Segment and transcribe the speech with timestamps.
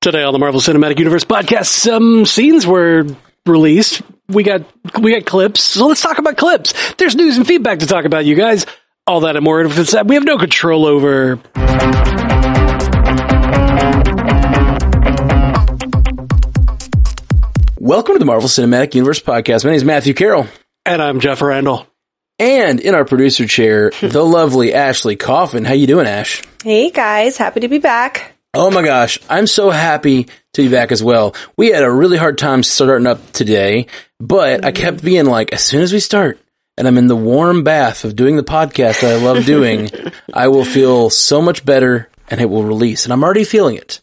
[0.00, 3.04] Today on the Marvel Cinematic Universe podcast, some scenes were
[3.44, 4.00] released.
[4.28, 4.62] We got
[4.96, 6.94] we got clips, so let's talk about clips.
[6.94, 8.64] There's news and feedback to talk about, you guys.
[9.08, 11.40] All that and more that we have no control over.
[17.80, 19.64] Welcome to the Marvel Cinematic Universe podcast.
[19.64, 20.46] My name is Matthew Carroll.
[20.86, 21.88] And I'm Jeff Randall.
[22.38, 25.64] And in our producer chair, the lovely Ashley Coffin.
[25.64, 26.40] How you doing, Ash?
[26.62, 28.37] Hey guys, happy to be back.
[28.54, 30.24] Oh my gosh, I'm so happy
[30.54, 31.34] to be back as well.
[31.56, 33.86] We had a really hard time starting up today,
[34.18, 34.82] but I mm-hmm.
[34.82, 36.40] kept being like, as soon as we start
[36.78, 39.90] and I'm in the warm bath of doing the podcast that I love doing,
[40.32, 43.04] I will feel so much better and it will release.
[43.04, 44.00] And I'm already feeling it.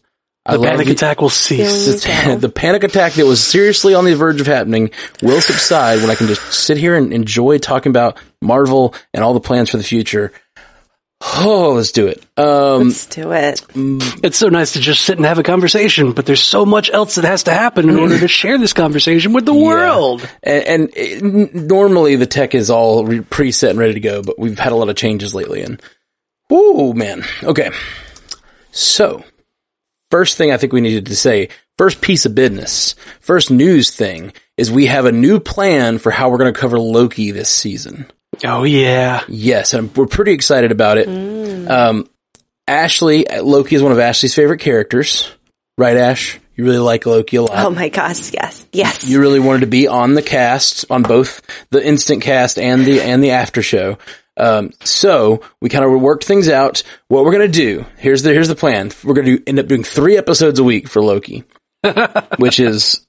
[0.48, 2.04] The panic attack will cease.
[2.04, 6.10] The, the panic attack that was seriously on the verge of happening will subside when
[6.10, 9.76] I can just sit here and enjoy talking about Marvel and all the plans for
[9.76, 10.32] the future.
[11.22, 12.24] Oh, let's do it.
[12.36, 13.64] Um, Let's do it.
[13.74, 17.14] It's so nice to just sit and have a conversation, but there's so much else
[17.14, 20.28] that has to happen in order to share this conversation with the world.
[20.42, 24.38] and, and it, normally the tech is all re- preset and ready to go, but
[24.38, 25.80] we've had a lot of changes lately and,
[26.48, 27.24] whoa, man.
[27.42, 27.70] Okay.
[28.70, 29.24] So,
[30.10, 34.34] first thing I think we needed to say, first piece of business, first news thing
[34.58, 38.06] is we have a new plan for how we're going to cover Loki this season.
[38.44, 39.22] Oh yeah.
[39.28, 41.08] Yes, and we're pretty excited about it.
[41.68, 42.08] Um,
[42.68, 45.30] Ashley, Loki is one of Ashley's favorite characters,
[45.78, 45.96] right?
[45.96, 47.64] Ash, you really like Loki a lot.
[47.64, 49.08] Oh my gosh, yes, yes.
[49.08, 53.00] you really wanted to be on the cast, on both the instant cast and the
[53.00, 53.98] and the after show.
[54.38, 56.82] Um, so we kind of worked things out.
[57.08, 58.90] What we're gonna do here's the here's the plan.
[59.04, 61.44] We're gonna do, end up doing three episodes a week for Loki,
[62.38, 63.05] which is.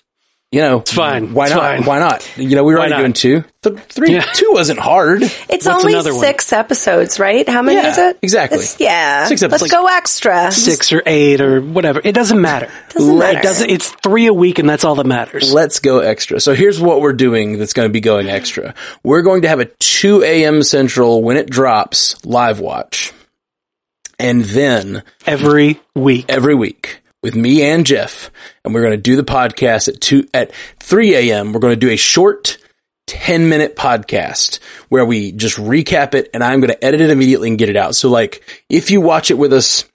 [0.57, 1.35] You know, it's fine.
[1.35, 1.61] Why It's not?
[1.61, 1.83] fine.
[1.83, 2.27] Why not?
[2.35, 2.99] You know, we were Why already not?
[3.01, 3.43] doing two.
[3.61, 4.25] Th- three, Yeah.
[4.33, 5.21] two wasn't hard.
[5.21, 6.19] it's What's only another one?
[6.23, 7.47] six episodes, right?
[7.47, 8.17] How many Yeah, is it?
[8.23, 8.57] exactly.
[8.57, 9.25] It's- yeah.
[9.27, 9.71] Six Let's episodes.
[9.71, 10.51] go extra.
[10.51, 12.01] Six or eight or whatever.
[12.03, 12.69] It doesn't matter.
[12.91, 13.41] Doesn't It matter.
[13.43, 15.53] doesn't, it's three a week and that's all that matters.
[15.53, 16.39] Let's go extra.
[16.39, 18.73] So here's what we're doing that's going to be going extra.
[19.03, 20.63] We're going to have a 2 a.m.
[20.63, 23.13] Central when it drops live watch.
[24.17, 26.25] And then Every week.
[26.29, 28.31] every week with me and Jeff,
[28.63, 31.51] and we're going to do the podcast at 2, at 3 a.m.
[31.51, 32.57] We're going to do a short
[33.07, 37.49] 10 minute podcast where we just recap it and I'm going to edit it immediately
[37.49, 37.95] and get it out.
[37.95, 39.85] So like if you watch it with us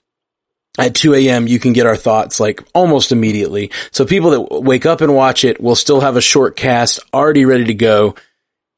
[0.77, 3.71] at 2 a.m., you can get our thoughts like almost immediately.
[3.91, 7.45] So people that wake up and watch it will still have a short cast already
[7.45, 8.15] ready to go.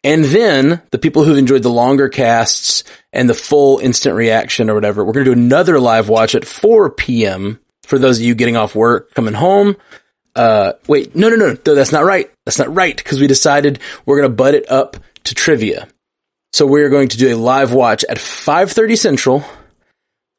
[0.03, 4.75] And then the people who've enjoyed the longer casts and the full instant reaction or
[4.75, 7.59] whatever, we're going to do another live watch at 4 p.m.
[7.85, 9.77] for those of you getting off work, coming home.
[10.35, 12.29] Uh, wait, no, no, no, no, that's not right.
[12.45, 15.87] That's not right because we decided we're going to butt it up to trivia.
[16.51, 19.43] So we're going to do a live watch at 5:30 Central,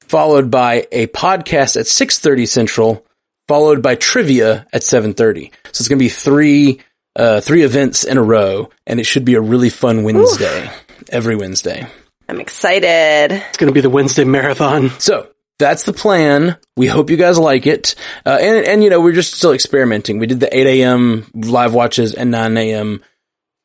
[0.02, 3.06] followed by a podcast at 6:30 Central,
[3.48, 5.50] followed by trivia at 7:30.
[5.50, 6.80] So it's going to be three
[7.16, 10.70] uh, three events in a row, and it should be a really fun Wednesday.
[11.08, 11.86] Every Wednesday.
[12.28, 13.32] I'm excited.
[13.32, 14.90] It's going to be the Wednesday marathon.
[14.98, 15.28] So
[15.58, 16.56] that's the plan.
[16.76, 17.94] We hope you guys like it.
[18.24, 20.18] Uh, and, and, you know, we're just still experimenting.
[20.18, 21.30] We did the 8 a.m.
[21.34, 23.02] live watches and 9 a.m.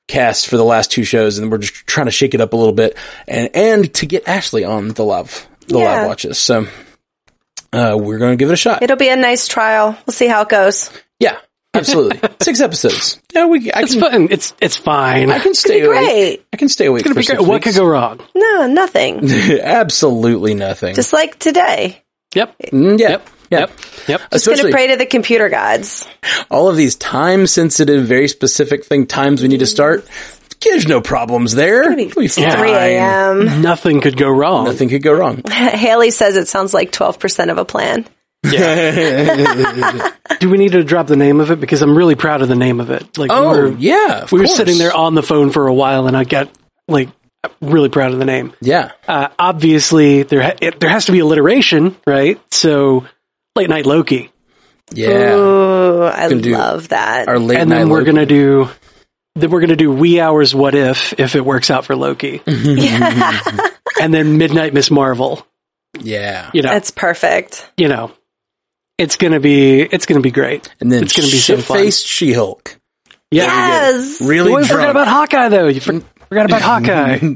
[0.07, 2.55] cast for the last two shows, and we're just trying to shake it up a
[2.55, 2.97] little bit
[3.27, 5.85] and, and to get Ashley on the live, the Yeah.
[5.85, 6.37] live watches.
[6.37, 6.67] So,
[7.73, 8.83] uh, we're going to give it a shot.
[8.83, 9.97] It'll be a nice trial.
[10.05, 10.89] We'll see how it goes.
[11.19, 11.37] yeah,
[11.73, 12.19] absolutely.
[12.41, 13.19] Six episodes.
[13.33, 14.27] Yeah, we, I It's can, fun.
[14.31, 15.29] It's, it's fine.
[15.31, 15.99] I can stay be awake.
[15.99, 16.45] great.
[16.53, 17.41] I can stay awake for Be great.
[17.41, 18.19] What could go wrong?
[18.35, 19.29] No, nothing.
[19.61, 20.95] Absolutely nothing.
[20.95, 22.03] Just like today.
[22.35, 22.55] Yep.
[22.71, 23.09] Mm, yeah.
[23.09, 23.29] Yep.
[23.51, 23.69] Yep.
[24.07, 24.19] Yep.
[24.19, 26.07] Just Especially gonna pray to the computer gods.
[26.49, 30.07] all of these time sensitive, very specific thing times we need to start.
[30.61, 31.91] There's no problems there.
[31.91, 33.61] It'll be 3 a.m.
[33.61, 34.65] Nothing could go wrong.
[34.65, 35.41] Nothing could go wrong.
[35.49, 38.05] Haley says it sounds like 12% of a plan.
[40.39, 41.59] Do we need to drop the name of it?
[41.59, 43.17] Because I'm really proud of the name of it.
[43.17, 44.57] Like, we Oh were, yeah, of we were course.
[44.57, 46.49] sitting there on the phone for a while and I got
[46.87, 47.09] like
[47.61, 48.53] really proud of the name.
[48.61, 52.39] Yeah, Uh, obviously there, ha- it, there has to be alliteration, right?
[52.53, 53.05] So
[53.55, 54.31] late night Loki.
[54.91, 55.35] yeah.
[55.35, 57.27] Ooh, I love that.
[57.27, 57.77] Our late and night.
[57.79, 58.11] then we're Loki.
[58.11, 58.69] going to do,
[59.35, 62.41] then we're going to do wee hours what if, if it works out for Loki.
[62.47, 65.45] and then midnight Miss Marvel,
[65.99, 67.69] yeah, you know, That's perfect.
[67.77, 68.11] you know,
[69.01, 70.69] it's going to be, it's going to be great.
[70.79, 72.77] and then it's going to be so shit-faced She-Hulk.
[73.31, 73.45] Yeah.
[73.45, 74.21] Yes.
[74.21, 75.67] Really You forgot about Hawkeye though.
[75.67, 77.17] You for- forgot about Hawkeye.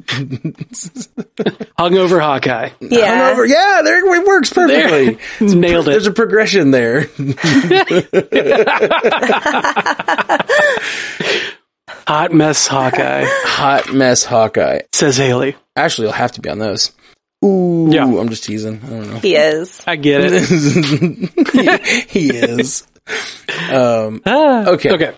[1.80, 2.70] Hungover Hawkeye.
[2.82, 3.34] Yeah.
[3.34, 3.48] Hungover.
[3.48, 5.18] Yeah, there it works perfectly.
[5.56, 5.92] Nailed it.
[5.92, 7.08] There's a progression there.
[12.08, 14.82] Hot mess Hawkeye, Hot mess Hawkeye.
[14.94, 15.56] says Haley.
[15.76, 16.92] Actually, you'll have to be on those.
[17.46, 18.06] Ooh, Yeah.
[18.06, 18.82] I'm just teasing.
[18.84, 19.20] I don't know.
[19.20, 19.82] He is.
[19.86, 22.10] I get it.
[22.10, 22.86] he is.
[23.72, 24.92] Um, Ah, okay.
[24.92, 25.14] Okay.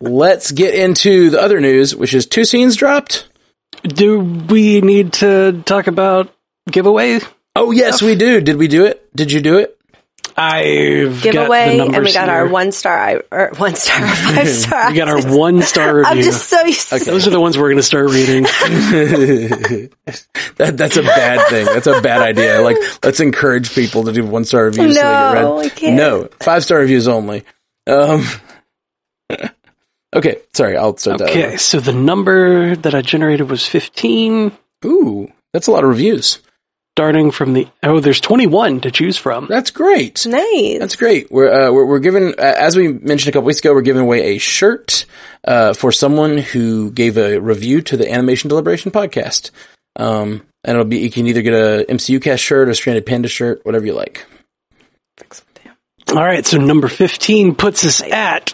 [0.00, 3.28] Let's get into the other news, which is two scenes dropped.
[3.84, 6.34] Do we need to talk about
[6.70, 7.20] giveaway?
[7.54, 8.40] Oh yes, we do.
[8.40, 9.14] Did we do it?
[9.14, 9.78] Did you do it?
[10.36, 14.48] I've got the Giveaway, and we numbers got our one star, or one star, five
[14.48, 14.90] star.
[14.90, 16.10] We got our one star review.
[16.10, 18.44] I'm just so used to Those are the ones we're going to start reading.
[20.56, 21.66] That that's a bad thing.
[21.66, 22.60] That's a bad idea.
[22.60, 25.42] Like let's encourage people to do one star reviews so they get read.
[25.42, 25.96] No, I can't.
[25.96, 27.44] No, five star reviews only.
[27.86, 28.24] Um,
[30.14, 30.76] okay, sorry.
[30.76, 31.30] I'll start that.
[31.30, 34.52] Okay, so the number that I generated was 15.
[34.84, 36.40] Ooh, that's a lot of reviews.
[36.96, 39.46] Starting from the, oh, there's 21 to choose from.
[39.48, 40.26] That's great.
[40.26, 40.78] nice.
[40.78, 41.30] That's great.
[41.30, 44.02] We're uh, we're, we're giving, uh, as we mentioned a couple weeks ago, we're giving
[44.02, 45.06] away a shirt
[45.46, 49.50] uh, for someone who gave a review to the Animation Deliberation podcast.
[49.96, 53.28] Um, and it'll be you can either get a MCU cast shirt or Stranded Panda
[53.28, 54.26] shirt, whatever you like.
[56.10, 58.52] All right, so number 15 puts us at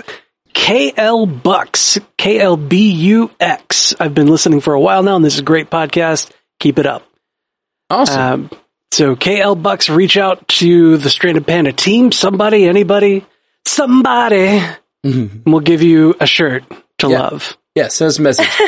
[0.55, 3.95] KL Bucks, K-L-B-U-X.
[3.99, 6.31] I've been listening for a while now, and this is a great podcast.
[6.61, 7.08] Keep it up.
[7.91, 8.21] Awesome.
[8.21, 8.51] Um,
[8.91, 13.25] so KL Bucks, reach out to the Stranded Panda team, somebody, anybody,
[13.67, 14.61] somebody,
[15.05, 16.65] and we'll give you a shirt
[16.99, 17.21] to Yeah.
[17.21, 17.57] love.
[17.75, 18.47] yeah, send us a message.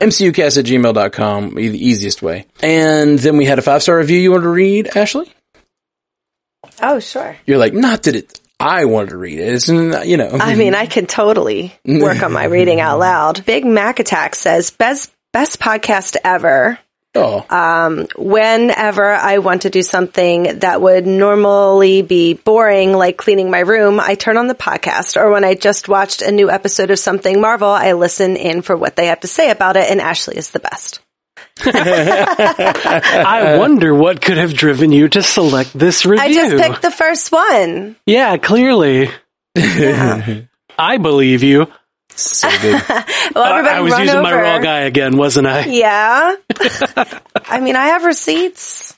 [0.00, 2.46] MCUcast at gmail.com, the easiest way.
[2.62, 5.30] And then we had a five star review you wanted to read, Ashley?
[6.80, 7.36] Oh, sure.
[7.44, 9.52] You're like, not that it, I wanted to read it.
[9.52, 10.30] It's, n- you know.
[10.40, 13.44] I mean, I could totally work on my reading out loud.
[13.44, 16.78] Big Mac Attack says best best podcast ever.
[17.14, 23.50] Oh, um, Whenever I want to do something that would normally be boring, like cleaning
[23.50, 25.16] my room, I turn on the podcast.
[25.20, 28.76] Or when I just watched a new episode of something Marvel, I listen in for
[28.76, 29.90] what they have to say about it.
[29.90, 31.00] And Ashley is the best.
[31.64, 36.24] I wonder what could have driven you to select this review.
[36.24, 37.96] I just picked the first one.
[38.06, 39.10] yeah, clearly.
[39.56, 41.70] I believe you.
[42.20, 42.82] So good.
[43.34, 44.22] Well, everybody I was run using over.
[44.22, 45.64] my raw guy again, wasn't I?
[45.66, 46.36] Yeah.
[47.46, 48.96] I mean, I have receipts.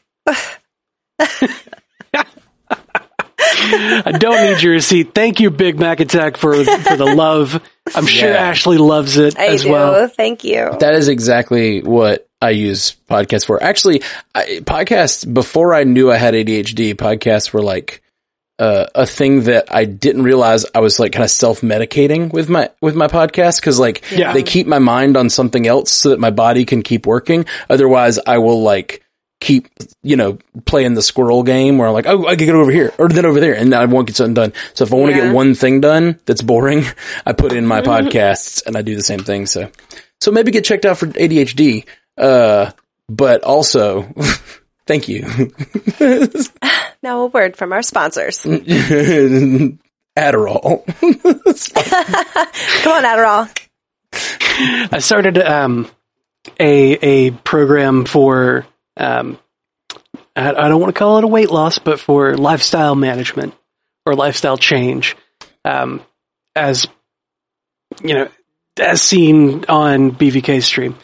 [3.45, 5.15] I don't need your receipt.
[5.15, 7.63] Thank you, Big Mac Attack, for for the love.
[7.95, 8.37] I'm sure Yeah.
[8.37, 9.71] Ashley loves it I as do.
[9.73, 10.09] well.
[10.09, 10.71] Thank you.
[10.79, 13.63] That is exactly what I use podcasts for.
[13.63, 14.03] Actually,
[14.35, 18.02] I, podcasts before I knew I had ADHD, podcasts were like
[18.62, 22.49] uh, a thing that I didn't realize I was like kind of self medicating with
[22.49, 24.32] my with my podcast because like Yeah.
[24.32, 27.47] they keep my mind on something else so that my body can keep working.
[27.69, 29.03] Otherwise, I will like
[29.41, 29.67] keep
[30.05, 32.93] you know playing the squirrel game where I'm like, oh, I can get over here
[32.99, 34.53] or then over there, and I won't get something done.
[34.75, 35.25] So if I want to Yeah.
[35.26, 36.85] get one thing done that's boring,
[37.26, 39.47] I put in my podcasts and I do the same thing.
[39.47, 39.70] So
[40.20, 41.85] so maybe get checked out for ADHD.
[42.17, 42.70] Uh,
[43.08, 44.06] but also,
[44.87, 45.26] thank you.
[47.03, 48.45] Now a word from our sponsors.
[48.45, 49.77] Adderall.
[52.83, 53.49] Come on, Adderall.
[54.93, 55.91] I started um,
[56.61, 58.67] a a program for
[58.97, 59.39] um,
[60.37, 63.55] I, I don't want to call it a weight loss, but for lifestyle management
[64.07, 65.17] or lifestyle change,
[65.65, 66.03] um,
[66.55, 66.87] as
[68.03, 68.29] you know,
[68.79, 70.97] as seen on BVK stream,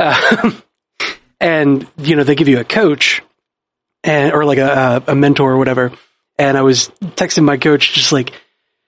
[0.00, 0.62] um,
[1.40, 3.22] and you know they give you a coach
[4.06, 5.92] and or like a a mentor or whatever.
[6.38, 8.32] And I was texting my coach just like.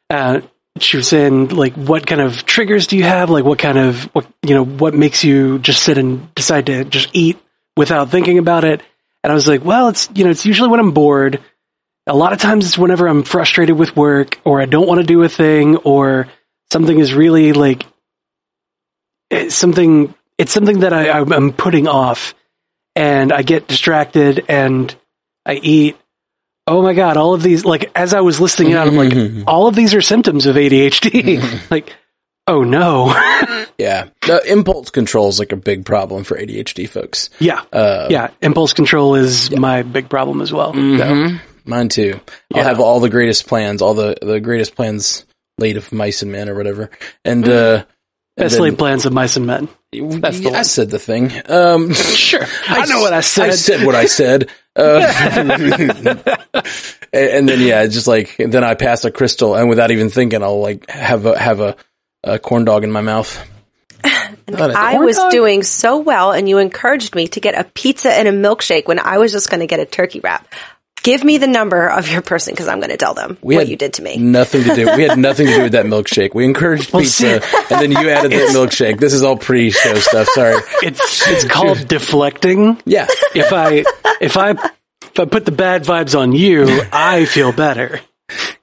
[0.08, 0.40] Uh,
[0.82, 4.04] she was saying like what kind of triggers do you have like what kind of
[4.14, 7.38] what you know what makes you just sit and decide to just eat
[7.76, 8.82] without thinking about it
[9.22, 11.42] and i was like well it's you know it's usually when i'm bored
[12.06, 15.06] a lot of times it's whenever i'm frustrated with work or i don't want to
[15.06, 16.28] do a thing or
[16.70, 17.84] something is really like
[19.30, 22.34] it's something it's something that I, i'm putting off
[22.94, 24.94] and i get distracted and
[25.48, 25.96] i eat.
[26.66, 29.46] Oh my god all of these like as i was listing it out i'm like
[29.48, 31.96] all of these are symptoms of adhd like
[32.46, 33.14] oh no.
[33.78, 34.08] Yeah.
[34.22, 37.30] The impulse control is like a big problem for ADHD folks.
[37.38, 37.62] yeah.
[37.72, 40.72] Uh, yeah impulse control is my big problem as well.
[40.74, 42.18] So, Mine too.
[42.52, 45.24] I'll have all the greatest plans, all the, the greatest plans
[45.58, 46.90] laid of mice and men or whatever.
[47.24, 47.84] And, uh,
[48.36, 50.64] best then- laid plans of mice and men That's the I one.
[50.64, 51.32] said the thing.
[51.48, 54.50] Um, sure i know what i said I said what I said.
[54.76, 55.00] Uh,
[57.12, 60.08] and, and then yeah, it's just like then I pass a crystal, and without even
[60.10, 61.76] thinking, I'll like have a have a,
[62.22, 63.44] a corn dog in my mouth.
[64.48, 65.32] Not a- I corn was dog?
[65.32, 68.98] doing so well, and you encouraged me to get a pizza and a milkshake when
[69.00, 70.46] I was just going to get a turkey wrap.
[71.08, 73.62] Give me the number of your person because I'm going to tell them We what
[73.62, 74.18] had you did to me.
[74.18, 74.84] Nothing to do.
[74.94, 76.34] We had nothing to do with that milkshake.
[76.34, 78.98] We encouraged pizza, and then you added that milkshake.
[79.00, 80.28] This is all pre-show stuff.
[80.34, 80.56] Sorry.
[80.82, 82.80] It's it's called deflecting.
[82.84, 83.06] Yeah.
[83.34, 83.84] If I
[84.20, 88.00] if I if I put the bad vibes on you, I feel better.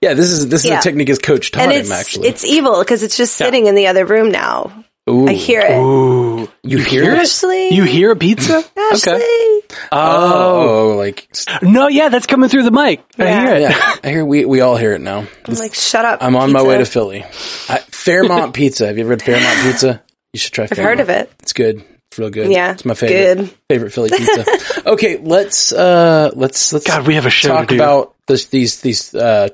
[0.01, 0.79] Yeah, this is this is Yeah.
[0.79, 2.27] a technique his coach taught and him it's actually.
[2.27, 4.85] it's evil because it's just sitting in the other room now.
[5.07, 5.27] Ooh.
[5.27, 5.77] I hear it.
[5.77, 7.71] Ooh, you hear it?
[7.71, 8.63] You hear a pizza?
[8.75, 9.13] Ashley.
[9.13, 9.61] Okay.
[9.91, 11.27] Oh Oh, like
[11.61, 13.03] no, yeah, that's coming through the mic.
[13.19, 13.61] I hear it.
[13.61, 13.95] yeah.
[14.03, 15.27] I hear we we all hear it now.
[15.45, 16.23] I'm like, shut up.
[16.23, 17.23] I'm on my way to Philly.
[17.23, 18.87] I, Fairmont Pizza.
[18.87, 20.01] Have you ever had Fairmont Pizza?
[20.33, 20.63] You should try.
[20.63, 20.87] I've Fairmont.
[20.89, 21.31] heard of it.
[21.39, 21.83] It's good.
[22.09, 22.51] It's real good.
[22.51, 23.35] Yeah, it's my favorite.
[23.47, 23.53] good.
[23.69, 24.89] Favorite Philly pizza.
[24.89, 27.81] okay, let's uh let's let's God, we have a show talk to do.
[27.81, 29.49] about this these these uh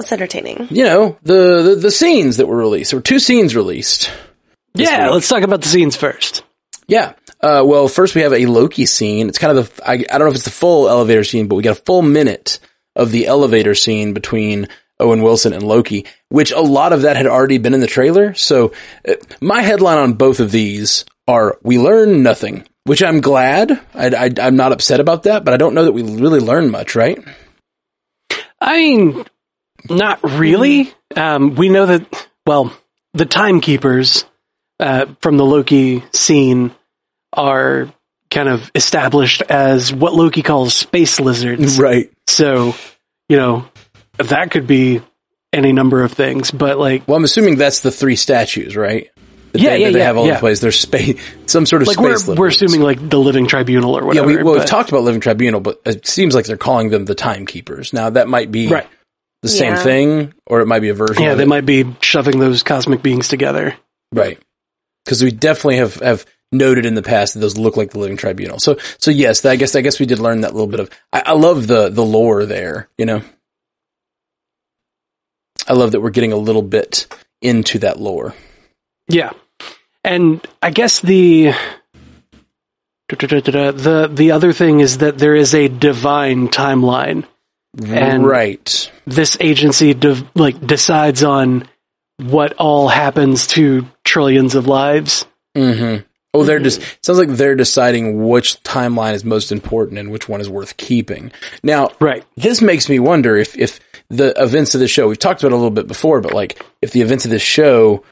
[0.00, 0.66] It's entertaining.
[0.70, 2.90] you know the, the the scenes that were released.
[2.90, 4.10] There were two scenes released.
[4.74, 5.14] Yeah, week.
[5.14, 6.44] let's talk about the scenes first.
[6.86, 7.14] Yeah.
[7.40, 9.28] Uh, well, first we have a Loki scene.
[9.28, 11.54] It's kind of the, I, I don't know if it's the full elevator scene, but
[11.54, 12.58] we got a full minute
[12.96, 17.26] of the elevator scene between Owen Wilson and Loki, which a lot of that had
[17.26, 18.34] already been in the trailer.
[18.34, 18.72] So
[19.08, 23.72] uh, my headline on both of these are we learn nothing, which I'm glad.
[23.94, 26.70] I, I, I'm not upset about that, but I don't know that we really learn
[26.70, 27.22] much, right?
[28.60, 29.24] I mean,
[29.88, 30.92] not really.
[31.16, 32.72] Um, we know that, well,
[33.14, 34.24] the timekeepers
[34.80, 36.72] uh, from the Loki scene
[37.32, 37.92] are
[38.30, 41.78] kind of established as what Loki calls space lizards.
[41.78, 42.10] Right.
[42.26, 42.74] So,
[43.28, 43.66] you know,
[44.18, 45.00] that could be
[45.52, 49.10] any number of things, but like, Well, I'm assuming that's the three statues, right?
[49.52, 50.34] That Yeah, they, yeah, that they yeah, have all yeah.
[50.34, 50.60] in place.
[50.60, 52.36] There's space, some sort of like we're, space.
[52.38, 54.26] we're assuming like the living tribunal or Yeah, whatever.
[54.28, 57.16] we, well, we've talked about Living Tribunal, but it seems like they're calling them the
[57.16, 57.92] Timekeepers.
[57.92, 58.86] Now, that might be Right.
[59.42, 59.82] the same Yeah.
[59.82, 61.48] thing, or it might be a version Yeah, of they it.
[61.48, 63.74] might be shoving those cosmic beings together.
[64.12, 64.38] Right.
[65.04, 68.16] Because we definitely have, have noted in the past that those look like the Living
[68.16, 68.58] Tribunal.
[68.58, 71.22] So, so yes, I guess, I guess we did learn that little bit of, I,
[71.26, 73.22] I love the, the lore there, you know?
[75.68, 77.06] I love that we're getting a little bit
[77.40, 78.34] into that lore.
[79.08, 79.30] Yeah.
[80.02, 81.52] And I guess the
[83.08, 87.24] the the other thing is that there is a divine timeline.
[87.84, 88.90] And- right.
[89.06, 91.68] This agency de- like decides on
[92.18, 95.24] what all happens to trillions of lives.
[95.56, 96.02] Mm-hmm.
[96.32, 100.40] Oh, they're just sounds like they're deciding which timeline is most important and which one
[100.40, 101.32] is worth keeping.
[101.62, 102.24] Now, Right.
[102.36, 105.54] this makes me wonder if if the events of the show we've talked about it
[105.54, 108.04] a little bit before, but like if the events of this show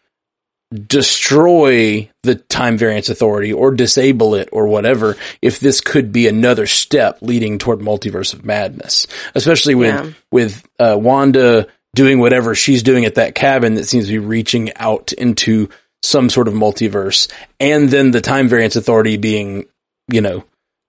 [0.87, 6.67] destroy the time variance authority or disable it or whatever, if this could be another
[6.67, 10.11] step leading toward multiverse of madness, especially with Yeah.
[10.33, 14.73] with uh, Wanda doing whatever she's doing at that cabin that seems to be reaching
[14.77, 15.69] out into
[16.03, 19.67] some sort of multiverse, and then the time variance authority being,
[20.11, 20.45] you know,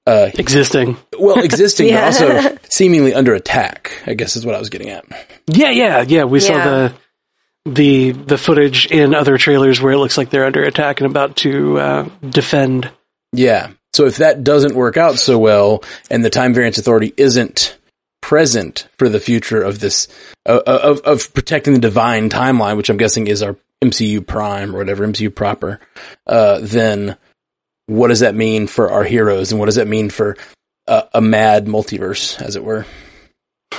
[0.08, 0.98] uh, Existing.
[1.20, 2.10] well, existing, Yeah.
[2.12, 4.02] but also seemingly under attack.
[4.08, 5.06] I guess is what I was getting at.
[5.48, 6.24] Yeah, yeah, yeah.
[6.24, 6.94] We saw the
[7.66, 11.36] the the footage in other trailers where it looks like they're under attack and about
[11.38, 12.90] to uh, defend.
[13.34, 13.72] Yeah.
[13.94, 17.78] So if that doesn't work out so well, and the time variance authority isn't
[18.22, 20.08] present for the future of this
[20.48, 24.80] uh, of of protecting the divine timeline, which I'm guessing is our MCU Prime or
[24.80, 25.80] whatever MCU proper,
[26.28, 27.16] uh, then
[27.88, 30.38] what does that mean for our heroes, and what does that mean for
[30.88, 32.86] uh, a mad multiverse, as it were?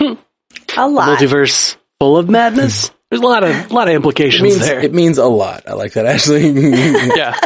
[0.01, 1.19] A lot.
[1.19, 2.91] Multiverse full of madness.
[3.11, 4.81] There's a lot of a lot of It implications means there.
[4.81, 5.69] it means a lot.
[5.69, 6.49] I like that, Ashley.
[7.17, 7.37] yeah.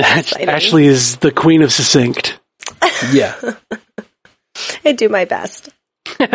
[0.00, 2.38] Ashley is the queen of succinct.
[3.12, 3.34] yeah.
[4.84, 5.70] I do my best.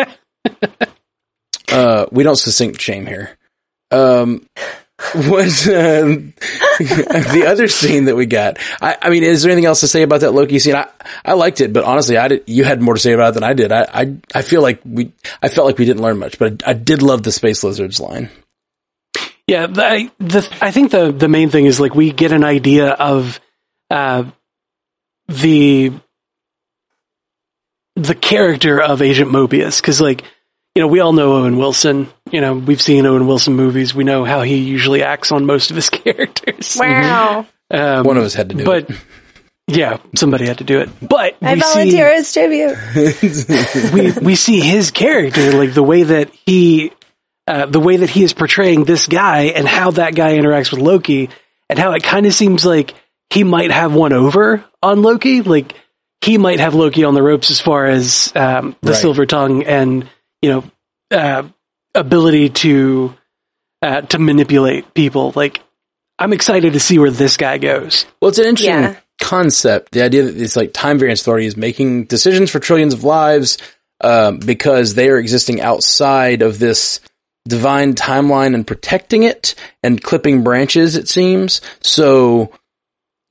[1.72, 3.36] Uh, we don't succinct shame here.
[3.94, 4.48] Um,
[5.14, 6.34] what um,
[6.80, 8.58] the other scene that we got?
[8.82, 10.76] I, I mean, is there anything else to say about that Loki scene?
[10.76, 10.88] I,
[11.26, 12.44] I liked it, but honestly, I did.
[12.48, 13.72] You had more to say about it than I did.
[13.72, 16.72] I, I, I feel like we, I felt like we didn't learn much, but I,
[16.72, 18.30] I did love the space lizards line.
[19.48, 22.92] Yeah, I- the I think the the main thing is like we get an idea
[22.92, 23.40] of
[23.92, 24.24] uh,
[25.28, 25.92] the
[27.96, 30.24] the character of Agent Mobius because like
[30.76, 32.08] you know we all know Owen Wilson.
[32.32, 33.94] You know we've seen Owen Wilson movies.
[33.94, 36.78] We know how he usually acts on most of his characters.
[36.80, 37.46] Wow.
[37.72, 38.98] Um, One of us had to do but it.
[39.68, 40.90] yeah, somebody had to do it.
[41.02, 42.76] But I we volunteer as tribute.
[43.94, 46.92] we we see his character like the way that he
[47.48, 50.80] uh, the way that he is portraying this guy and how that guy interacts with
[50.82, 51.30] Loki
[51.70, 52.94] and how it kind of seems like
[53.30, 55.42] he might have one over on Loki.
[55.42, 55.76] Like
[56.22, 59.02] he might have Loki on the ropes as far as um, the Right.
[59.02, 60.08] silver tongue and
[60.44, 60.64] you know
[61.10, 61.48] uh,
[61.96, 63.16] ability to
[63.82, 65.32] uh, to manipulate people.
[65.36, 65.62] Like
[66.20, 68.06] I'm excited to see where this guy goes.
[68.22, 68.96] Well, it's an interesting Yeah.
[69.22, 73.04] concept, the idea that this like time variance authority is making decisions for trillions of
[73.04, 73.58] lives,
[74.02, 77.00] um, because they are existing outside of this
[77.48, 81.62] divine timeline and protecting it and clipping branches, it seems.
[81.82, 82.52] So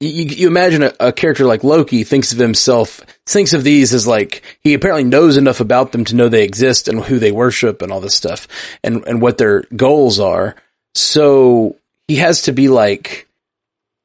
[0.02, 4.06] you, you imagine a, a, character like Loki thinks of himself, thinks of these as
[4.06, 7.82] like, he apparently knows enough about them to know they exist and who they worship
[7.82, 8.48] and all this stuff
[8.82, 10.56] and, and what their goals are.
[10.94, 11.76] So
[12.08, 13.28] he has to be like,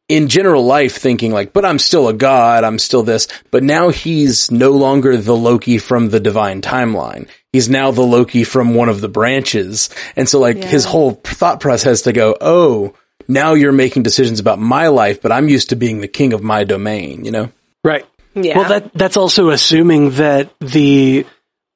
[0.07, 3.89] in general life thinking like, but I'm still a god, I'm still this, but now
[3.89, 7.27] he's no longer the Loki from the divine timeline.
[7.51, 9.89] He's now the Loki from one of the branches.
[10.15, 10.67] And so like yeah.
[10.67, 12.93] his whole thought process has to go, oh,
[13.27, 16.41] now you're making decisions about my life, but I'm used to being the king of
[16.41, 17.51] my domain, you know?
[17.83, 18.05] Right.
[18.33, 18.57] Yeah.
[18.57, 21.25] Well, that, that's also assuming that the,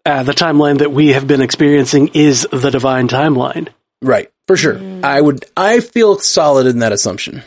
[0.05, 3.69] uh, the timeline that we have been experiencing is the divine timeline.
[4.01, 4.31] Right.
[4.47, 4.75] For sure.
[4.75, 5.03] Mm.
[5.03, 7.43] I would, I feel solid in that assumption.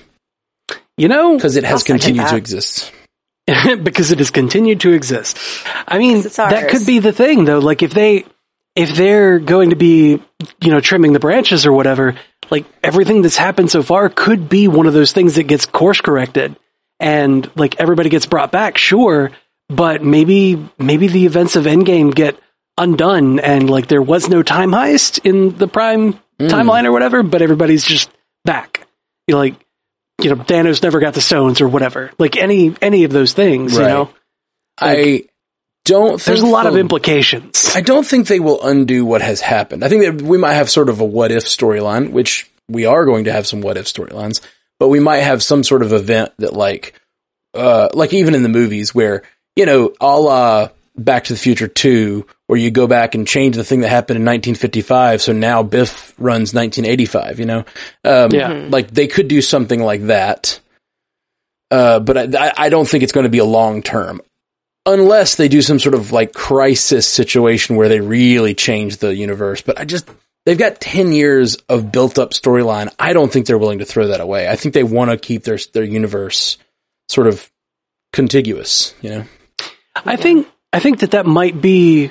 [0.96, 2.92] You know, because it has continued to exist.
[3.82, 5.38] because it has continued to exist.
[5.88, 7.58] I mean, that could be the thing though.
[7.58, 8.24] Like if they,
[8.76, 10.22] if they're going to be,
[10.60, 12.16] you know, trimming the branches or whatever,
[12.50, 16.00] like everything that's happened so far could be one of those things that gets course
[16.00, 16.56] corrected
[17.00, 19.30] and like everybody gets brought back, sure,
[19.68, 22.38] but maybe, maybe the events of Endgame get
[22.76, 26.48] undone and like there was no time heist in the prime mm.
[26.48, 28.10] timeline or whatever, but everybody's just
[28.44, 28.86] back.
[29.26, 29.54] You know, like
[30.20, 32.12] you know, Thanos never got the stones or whatever.
[32.18, 33.82] Like any any of those things, right.
[33.82, 34.02] you know.
[34.80, 35.24] Like, I
[35.84, 37.72] don't There's a lot of implications.
[37.74, 39.84] I don't think they will undo what has happened.
[39.84, 43.04] I think that we might have sort of a what if storyline, which we are
[43.04, 44.40] going to have some what if storylines,
[44.78, 46.98] but we might have some sort of event that like
[47.52, 49.22] uh like even in the movies where,
[49.56, 53.56] you know, a la Back to the Future 2, where you go back and change
[53.56, 55.22] the thing that happened in 1955.
[55.22, 57.58] So now Biff runs 1985, you know?
[58.04, 58.52] Um, yeah.
[58.52, 58.70] Mm-hmm.
[58.70, 60.60] Like they could do something like that.
[61.72, 64.20] Uh, but I, I don't think it's going to be a long term.
[64.86, 69.62] Unless they do some sort of like crisis situation where they really change the universe.
[69.62, 70.10] But I just,
[70.44, 72.92] they've got 10 years of built up storyline.
[72.98, 74.48] I don't think they're willing to throw that away.
[74.48, 76.58] I think they want to keep their, their universe
[77.08, 77.50] sort of
[78.12, 79.24] contiguous, you know?
[79.96, 82.10] I think I think that that might be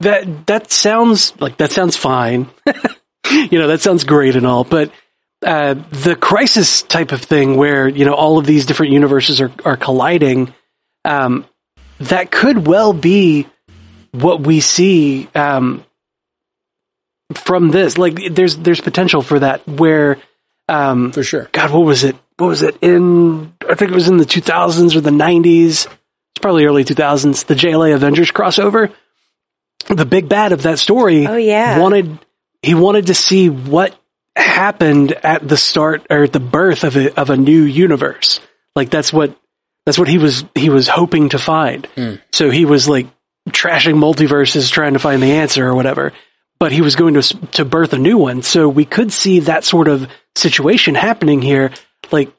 [0.00, 2.48] that that sounds like that sounds fine.
[3.30, 4.92] you know, that sounds great and all, but
[5.44, 9.50] uh, the crisis type of thing where you know all of these different universes are
[9.64, 10.54] are colliding,
[11.06, 11.46] um,
[12.00, 13.46] that could well be
[14.12, 15.84] what we see um,
[17.34, 17.96] from this.
[17.98, 20.18] Like, there's there's potential for that where,
[20.68, 21.48] um, for sure.
[21.52, 22.16] God, what was it?
[22.36, 23.54] What was it in?
[23.68, 25.86] I think it was in the 2000s or the 90s
[26.36, 28.92] it's probably early 2000s, the JLA Avengers crossover.
[29.88, 31.78] The big bad of that story oh, yeah.
[31.78, 32.18] wanted,
[32.60, 33.98] he wanted to see what
[34.34, 38.40] happened at the start or at the birth of a, of a new universe.
[38.74, 39.34] Like that's what,
[39.86, 41.88] that's what he was, he was hoping to find.
[41.96, 42.20] Mm.
[42.32, 43.06] So he was like
[43.48, 46.12] trashing multiverses trying to find the answer or whatever,
[46.58, 47.22] but he was going to,
[47.52, 48.42] to birth a new one.
[48.42, 51.70] So we could see that sort of situation happening here.
[52.10, 52.32] Like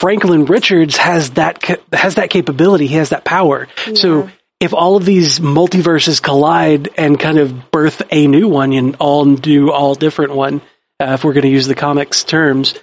[0.00, 2.86] Franklin Richards has that has that capability.
[2.86, 3.68] He has that power.
[3.86, 3.94] Yeah.
[3.94, 4.30] So
[4.60, 9.24] if all of these multiverses collide and kind of birth a new one and all
[9.36, 10.60] do all different one,
[11.00, 12.74] uh, if we're going to use the comics terms,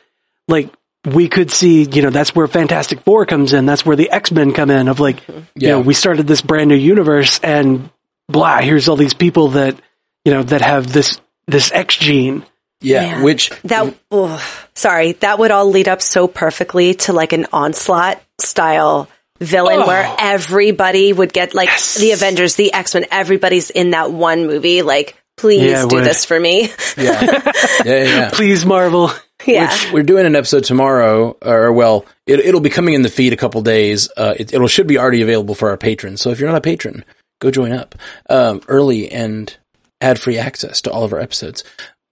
[0.47, 0.69] like
[1.05, 3.65] we could see, you know, that's where Fantastic Four comes in.
[3.65, 4.87] That's where the X Men come in.
[4.87, 5.43] Of like, yeah.
[5.55, 7.89] you know, we started this brand new universe, and
[8.27, 9.79] blah, here's all these people that
[10.23, 12.43] you know that have this this X gene
[12.81, 17.33] yeah, Man, which that oh, sorry, that would all lead up so perfectly to like
[17.33, 21.95] an onslaught style villain oh, where everybody would get like yes.
[21.95, 26.39] the Avengers, the X-Men, everybody's in that one movie like please yeah, do this for
[26.39, 26.69] me.
[26.97, 27.51] Yeah.
[27.83, 28.29] yeah, yeah.
[28.31, 29.11] Please Marvel.
[29.45, 29.71] Yeah.
[29.71, 33.33] Which we're doing an episode tomorrow, or well, it, will be coming in the feed
[33.33, 34.09] a couple days.
[34.17, 36.21] Uh, it, it should be already available for our patrons.
[36.21, 37.05] So if you're not a patron,
[37.39, 37.95] go join up
[38.29, 39.55] um, early and
[40.01, 41.63] ad free access to all of our episodes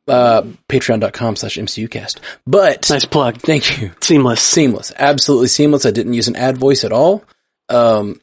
[0.08, 2.19] uh, patreon.com slash mcucast.
[2.46, 3.38] But nice plug.
[3.38, 3.91] Thank you.
[4.02, 4.41] Seamless.
[4.41, 4.91] Seamless.
[4.98, 5.86] Absolutely seamless.
[5.86, 7.24] I didn't use an ad voice at all.
[7.69, 8.22] Um,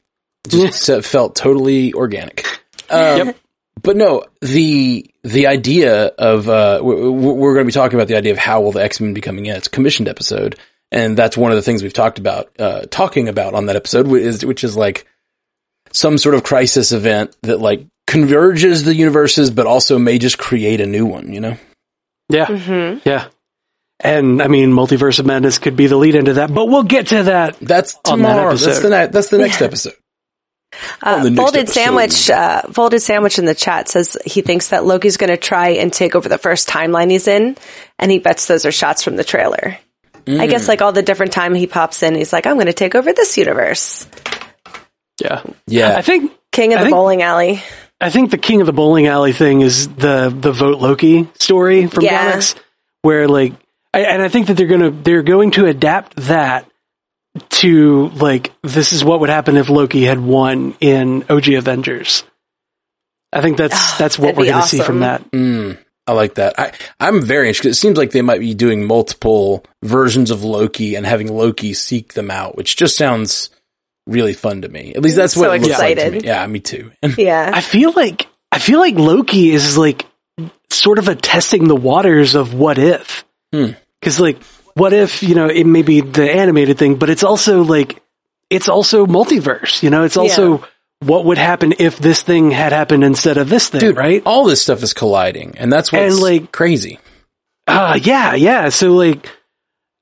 [0.49, 2.47] just felt totally organic.
[2.89, 3.37] Um, yep.
[3.83, 8.17] But no, the the idea of uh, we're, we're going to be talking about the
[8.17, 9.57] idea of how will the X Men be coming in.
[9.57, 10.59] It's a commissioned episode,
[10.91, 14.07] and that's one of the things we've talked about, uh, talking about on that episode,
[14.07, 15.07] which is which is like
[15.93, 20.81] some sort of crisis event that like converges the universes, but also may just create
[20.81, 21.33] a new one.
[21.33, 21.57] You know?
[22.29, 22.47] Yeah.
[22.47, 23.09] Mm-hmm.
[23.09, 23.29] Yeah.
[24.03, 27.09] And I mean, Multiverse of Madness could be the lead into that, but we'll get
[27.09, 27.59] to that.
[27.61, 28.57] That's tomorrow.
[28.57, 29.95] That that's the ne- that's the next episode.
[31.03, 31.69] Uh, folded episode.
[31.73, 35.71] sandwich, uh, folded sandwich in the chat says he thinks that Loki's going to try
[35.71, 37.57] and take over the first timeline he's in,
[37.99, 39.77] and he bets those are shots from the trailer.
[40.29, 42.73] I guess like all the different time he pops in, he's like, I'm going to
[42.73, 44.07] take over this universe.
[45.21, 45.43] Yeah.
[45.67, 45.97] Yeah.
[45.97, 47.63] I think King of I the think- bowling alley.
[48.01, 51.87] I think the King of the Bowling Alley thing is the the vote Loki story
[51.87, 52.31] from Yeah.
[52.31, 52.55] comics,
[53.03, 53.53] where like,
[53.93, 56.70] I, and I think that they're gonna they're going to adapt that
[57.51, 62.25] to like this is what would happen if Loki had won in OG Avengers.
[63.33, 65.31] I think that's that's what we're going to see from that.
[65.31, 66.59] Mm, I like that.
[66.59, 67.71] I, I'm very interested.
[67.71, 72.15] It seems like they might be doing multiple versions of Loki and having Loki seek
[72.15, 73.51] them out, which just sounds
[74.09, 74.93] really fun to me.
[74.95, 76.23] At least that's So what it looks like to excited.
[76.23, 76.27] me.
[76.27, 76.91] Yeah, me too.
[77.17, 77.53] Yeah.
[77.55, 80.07] I feel like I feel like Loki is like
[80.71, 83.25] sort of a testing the waters of what if.
[83.53, 83.73] Hmm.
[84.03, 84.39] Cuz like
[84.75, 88.03] what if, you know, it may be the animated thing, but it's also like
[88.49, 90.65] it's also multiverse, you know, it's also
[91.01, 94.23] what would happen if this thing had happened instead of this thing, Dude, right?
[94.27, 96.99] All this stuff is colliding, and that's what's And, like- crazy.
[97.67, 98.69] Uh yeah, yeah.
[98.71, 99.31] So like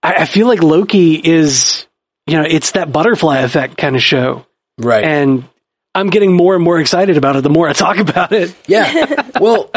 [0.02, 1.86] I, I feel like Loki is
[2.26, 4.44] you know, it's that butterfly effect kind of show.
[4.78, 5.02] Right.
[5.04, 5.44] And
[5.94, 8.54] I'm getting more and more excited about it the more I talk about it.
[8.66, 9.24] Yeah.
[9.40, 9.70] Well,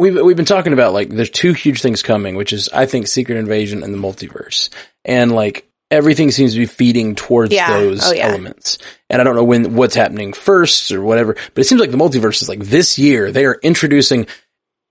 [0.00, 3.06] we've we've been talking about like there's two huge things coming, which is I think
[3.06, 4.70] Secret Invasion and the multiverse,
[5.04, 7.78] and like everything seems to be feeding towards Yeah.
[7.78, 8.28] those Oh, yeah.
[8.28, 8.78] elements.
[9.08, 11.96] And I don't know when what's happening first or whatever, but it seems like the
[11.98, 14.26] multiverse is like this year they are introducing.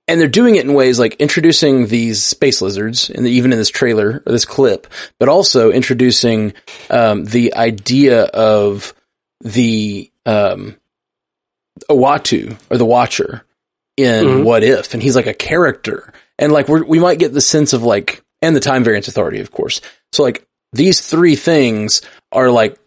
[0.07, 3.69] And they're doing it in ways like introducing these space lizards, and even in this
[3.69, 4.87] trailer or this clip,
[5.19, 6.53] but also introducing
[6.89, 8.95] um, the idea of
[9.41, 10.75] the um,
[11.89, 13.43] Uatu or the Watcher
[14.03, 14.43] in Mhm.
[14.43, 17.73] What If, and he's like a character, and like we we might get the sense
[17.73, 19.81] of like, and the Time Variance Authority, of course.
[20.11, 22.77] So like these three things are like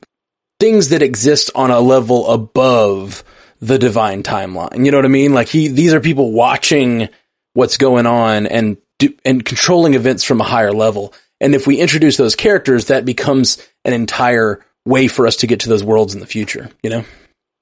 [0.61, 3.25] things that exist on a level above
[3.61, 4.85] the divine timeline.
[4.85, 5.35] You know what I mean?
[5.35, 7.09] Like he, these are people watching
[7.55, 11.15] what's going on and do, and controlling events from a higher level.
[11.41, 15.61] And if we introduce those characters, that becomes an entire way for us to get
[15.61, 16.71] to those worlds in the future.
[16.83, 17.05] You know?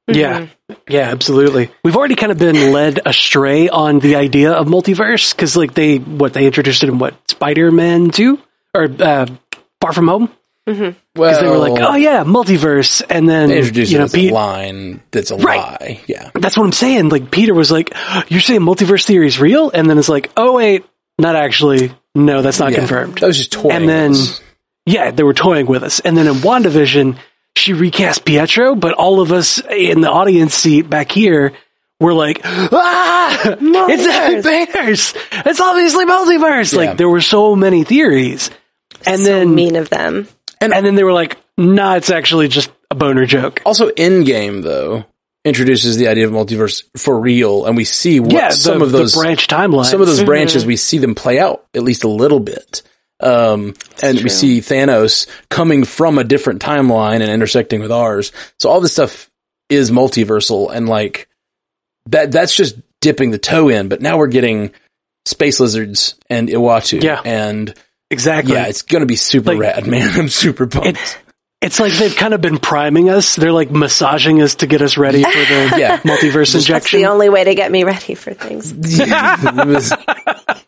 [0.09, 0.47] Yeah.
[0.89, 1.71] Yeah, absolutely.
[1.85, 5.99] We've already kind of been led astray on the idea of multiverse because, like, they
[5.99, 8.41] what they introduced it in what Spider Man two
[8.75, 9.27] or uh,
[9.81, 10.31] Far From Home
[10.67, 14.05] Well, because they were like, oh yeah, multiverse, and then they introduced you it know
[14.07, 14.31] as Pete.
[14.31, 15.59] a line that's a Right.
[15.59, 16.01] lie.
[16.07, 16.31] Yeah.
[16.35, 17.09] That's what I'm saying.
[17.09, 17.93] Like Peter was like,
[18.29, 20.85] you're saying multiverse theory is real, and then it's like, oh wait,
[21.19, 21.93] not actually.
[22.15, 22.79] No, that's not Yeah.
[22.79, 23.19] confirmed.
[23.19, 23.73] That was just toying.
[23.77, 24.41] And then- us.
[24.87, 26.01] Yeah, they were toying with us.
[26.01, 27.17] And then in WandaVision,
[27.57, 31.53] she recast Pietro, but all of us in the audience seat back here
[32.01, 35.17] were like, ah, it's a multiverse.
[35.47, 36.73] It's obviously multiverse.
[36.73, 36.79] Yeah.
[36.79, 38.51] Like there were so many theories.
[39.07, 40.29] And so then, mean of them.
[40.61, 43.63] and then they were like, nah, it's actually just a boner joke.
[43.65, 45.05] Also, Endgame though
[45.45, 48.93] introduces the idea of multiverse for real, and we see what yeah, the, some of
[48.93, 49.87] those the branch timelines.
[49.87, 52.83] some of those branches we see them play out at least a little bit.
[53.23, 58.33] Um, and we see Thanos coming from a different timeline and intersecting with ours.
[58.59, 59.31] So all this stuff
[59.69, 61.29] is multiversal and like
[62.07, 64.73] that, that's just dipping the toe in, but now we're getting
[65.27, 67.03] space lizards and Uatu.
[67.03, 67.21] Yeah.
[67.25, 67.75] And
[68.11, 68.55] exactly.
[68.55, 70.09] yeah, it's going to be super Like- rad, man.
[70.19, 70.89] I'm super pumped.
[70.89, 71.17] it's
[71.63, 73.37] it's like they've kind of been priming us.
[73.37, 75.99] They're like massaging us to get us ready for the Yeah.
[75.99, 77.03] multiverse That's injection.
[77.03, 78.73] the only way to get me ready for things.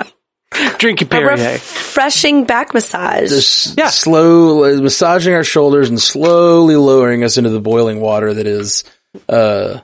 [0.54, 1.52] It was Drink your A Perrier.
[1.54, 3.28] refreshing back massage.
[3.30, 3.88] just Yeah.
[3.88, 8.84] slow uh, massaging our shoulders and slowly lowering us into the boiling water that is
[9.28, 9.80] uh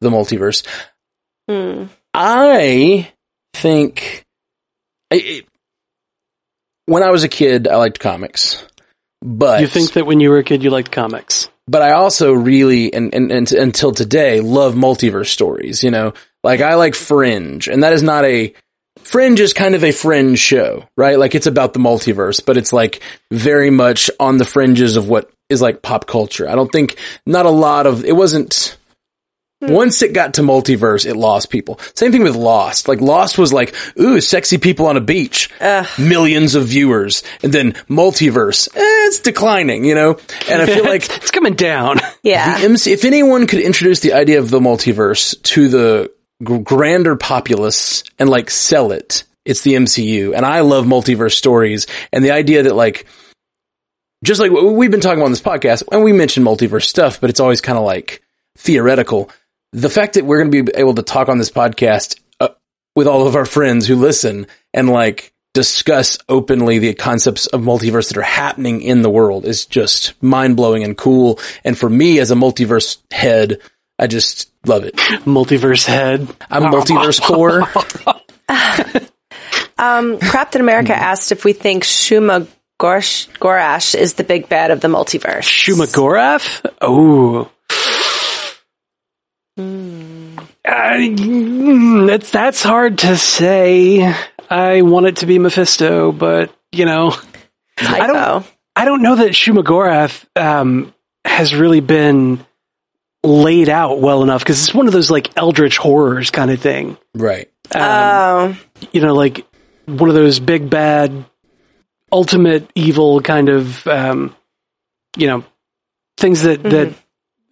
[0.00, 0.66] the multiverse.
[1.48, 1.84] Hmm.
[2.12, 3.10] I
[3.54, 4.24] think
[5.10, 5.46] I- it,
[6.86, 8.62] when I was a kid, I liked comics,
[9.22, 11.48] but You think that when you were a kid, you liked comics?
[11.66, 15.82] but I also really and, and, and until today love multiverse stories.
[15.82, 18.52] You know, like I like Fringe, and that is not a
[19.04, 21.18] Fringe is kind of a fringe show, right?
[21.18, 25.30] Like it's about the multiverse, but it's like very much on the fringes of what
[25.48, 26.48] is like pop culture.
[26.48, 28.76] I don't think not a lot of it wasn't.
[29.60, 31.80] Once it got to multiverse, it lost people.
[31.94, 32.86] Same thing with Lost.
[32.86, 35.48] Like Lost was like, ooh, sexy people on a beach,
[35.98, 40.18] millions of viewers, and then multiverse, eh, it's declining, you know.
[40.50, 41.98] And I feel like it's coming down.
[42.22, 42.58] yeah.
[42.60, 46.12] MC, if anyone could introduce the idea of the multiverse to the
[46.44, 50.34] grander populace and like sell it, it's the MCU.
[50.34, 53.06] And I love multiverse stories and the idea that like,
[54.22, 57.28] just like we've been talking about on this podcast, and we mentioned multiverse stuff, but
[57.28, 58.22] it's always kind of like
[58.56, 59.30] theoretical.
[59.72, 62.48] The fact that we're going to be able to talk on this podcast uh,
[62.94, 68.08] with all of our friends who listen and like discuss openly the concepts of multiverse
[68.08, 71.38] that are happening in the world is just mind blowing and cool.
[71.62, 73.60] And for me as a multiverse head,
[73.98, 74.96] I just love it.
[74.96, 76.28] Multiverse head.
[76.50, 77.62] I'm multiverse core.
[79.76, 82.46] Um, Crafted America asked if we think Shuma
[82.80, 85.42] Gorash, Gorash is the big bad of the multiverse.
[85.42, 86.64] Shuma Gorath?
[86.80, 87.50] Oh.
[90.64, 94.14] Uh, that's that's hard to say.
[94.48, 97.14] I want it to be Mephisto, but you know,
[97.78, 98.14] I don't.
[98.14, 98.46] Typo.
[98.76, 102.44] I don't know that Shuma Gorath um, has really been
[103.24, 106.96] laid out well enough because it's one of those like eldritch horrors kind of thing.
[107.14, 107.50] Right.
[107.74, 108.56] Oh,
[108.92, 109.46] You know, like
[109.86, 111.24] one of those big bad,
[112.12, 114.34] ultimate evil kind of, um,
[115.16, 115.44] you know,
[116.16, 116.94] things that that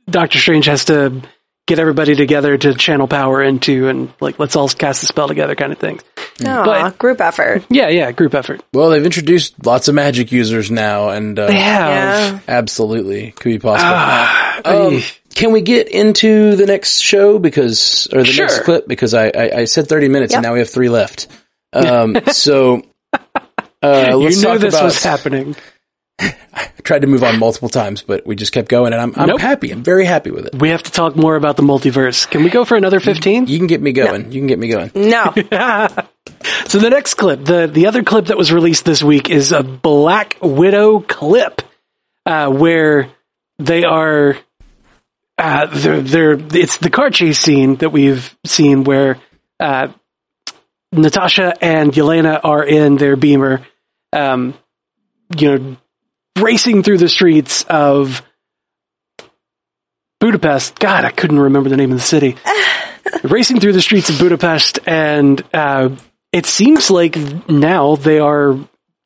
[0.08, 1.22] Doctor Strange has to
[1.66, 5.54] get everybody together to channel power into, and like let's all cast the spell together,
[5.54, 6.02] kind of things.
[6.44, 7.64] Aw, but- group effort.
[7.70, 8.62] Yeah, yeah, group effort.
[8.72, 12.32] Well, they've introduced lots of magic users now, and uh, They have.
[12.34, 12.40] Yeah.
[12.48, 13.92] absolutely could be possible.
[13.94, 15.04] Ah, Um, I-
[15.34, 18.46] can we get into the next show because, or the Sure.
[18.46, 21.28] next clip because I, I, I said 30 minutes and now we have three left.
[21.74, 22.82] Um, so,
[23.82, 25.56] uh, you let's knew talk this about, was happening.
[26.20, 29.28] I tried to move on multiple times, but we just kept going and I'm, I'm
[29.28, 29.40] Nope.
[29.40, 29.70] happy.
[29.70, 30.54] I'm very happy with it.
[30.54, 32.28] We have to talk more about the multiverse.
[32.30, 33.46] Can we go for another fifteen?
[33.46, 34.32] You can get me going.
[34.32, 34.90] You can get me going.
[34.94, 35.32] No.
[36.66, 39.62] So the next clip, the the other clip that was released this week is a
[39.62, 41.62] Black Widow clip,
[42.26, 43.08] uh, where
[43.58, 44.36] they are,
[45.42, 49.18] uh, they're, they're it's the car chase scene that we've seen where
[49.58, 49.88] uh,
[50.92, 53.66] Natasha and Yelena are in their Beamer,
[54.12, 54.54] um,
[55.36, 55.76] you know,
[56.38, 58.22] racing through the streets of
[60.20, 60.78] Budapest.
[60.78, 62.36] God, I couldn't remember the name of the city.
[63.24, 65.88] racing through the streets of Budapest, and uh,
[66.30, 67.16] it seems like
[67.48, 68.56] now they are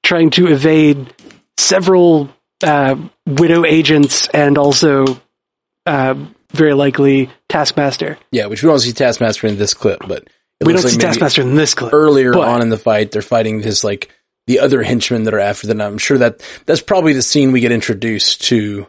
[0.02, 1.14] trying to evade
[1.56, 2.28] several
[2.62, 2.96] uh,
[3.26, 5.18] widow agents and also
[5.86, 6.14] uh,
[6.52, 8.18] very likely Taskmaster.
[8.30, 10.24] Yeah, which we don't see Taskmaster in this clip, but
[10.60, 11.92] it We don't see like maybe Taskmaster in this clip.
[11.92, 14.10] earlier but- on in the fight, they're fighting this like
[14.46, 15.80] the other henchmen that are after them.
[15.80, 18.86] I'm sure that that's probably the scene we get introduced to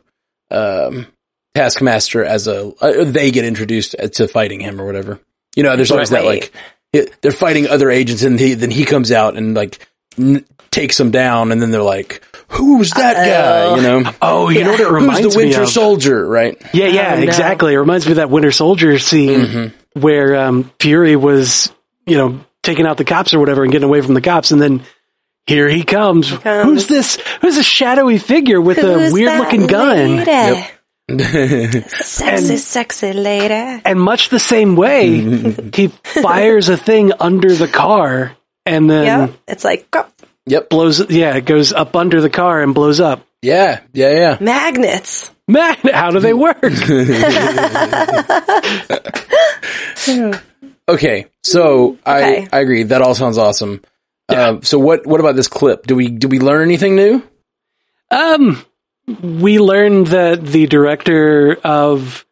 [0.51, 1.07] um,
[1.55, 5.19] Taskmaster as a uh, they get introduced to fighting him or whatever.
[5.55, 6.53] You know, there's always that like
[6.93, 9.86] it, they're fighting other agents, and he, then he comes out and like
[10.17, 14.63] n- takes them down, and then they're like, "Who's that guy?" You know, Oh, you
[14.63, 15.23] know what it reminds me of.
[15.25, 15.69] who's the Winter of?
[15.69, 16.57] Soldier, right?
[16.73, 17.23] Yeah, yeah, Oh, no.
[17.23, 17.73] exactly.
[17.73, 19.99] It reminds me of that Winter Soldier scene Mm-hmm.
[20.01, 21.71] where um, Fury was,
[22.05, 24.62] you know, taking out the cops or whatever and getting away from the cops, and
[24.62, 24.83] then
[25.45, 26.31] here he comes.
[26.31, 26.65] comes.
[26.65, 27.15] Who's this?
[27.41, 30.17] Who's this shadowy figure with a weird looking gun?
[30.25, 30.65] Lady?
[31.89, 33.81] Sexy, And- sexy lady.
[33.86, 35.19] And much the same way,
[35.73, 39.39] he fires a thing under the car and then Yep.
[39.47, 40.05] It's like go-
[40.47, 40.69] Yep.
[40.69, 41.10] blows.
[41.12, 43.25] Yeah, it goes up under the car and blows up.
[43.41, 43.81] Yeah.
[43.93, 44.12] Yeah.
[44.12, 44.38] Yeah.
[44.41, 45.31] magnets.
[45.49, 46.57] Man, how do they work?
[50.89, 52.05] Okay, so Okay.
[52.05, 52.83] I I agree.
[52.83, 53.81] That all sounds awesome.
[54.29, 55.86] Um, so what what about this clip?
[55.86, 57.21] Do we do we learn anything new?
[58.10, 58.63] Um,
[59.21, 62.25] we learned that the director of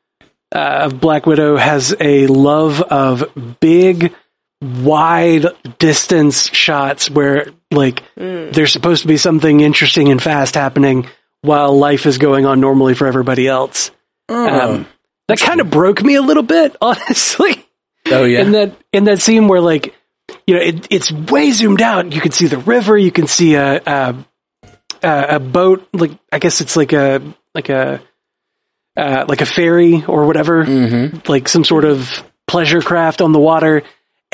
[0.54, 3.26] uh, of Black Widow has a love of
[3.60, 4.14] big,
[4.62, 5.48] wide
[5.86, 11.08] distance shots where, like, there's supposed to be something interesting and fast happening
[11.42, 13.92] while life is going on normally for everybody else.
[14.28, 14.88] Um,
[15.28, 17.64] that kind of broke me a little bit, honestly.
[18.08, 19.96] Oh yeah, in that in that scene where like
[20.48, 22.12] you know it, it's way zoomed out.
[22.12, 22.98] You can see the river.
[22.98, 24.16] You can see a a,
[25.04, 25.88] a a boat.
[25.94, 27.22] Like i guess it's like a
[27.54, 28.02] like a
[28.98, 30.66] uh, like a ferry or whatever.
[31.28, 33.84] Like some sort of pleasure craft on the water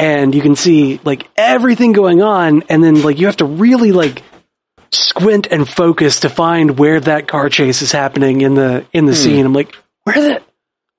[0.01, 3.91] and you can see like everything going on and then like you have to really
[3.91, 4.23] like
[4.91, 9.15] squint and focus to find where that car chase is happening in the in the
[9.15, 10.43] scene i'm like where's it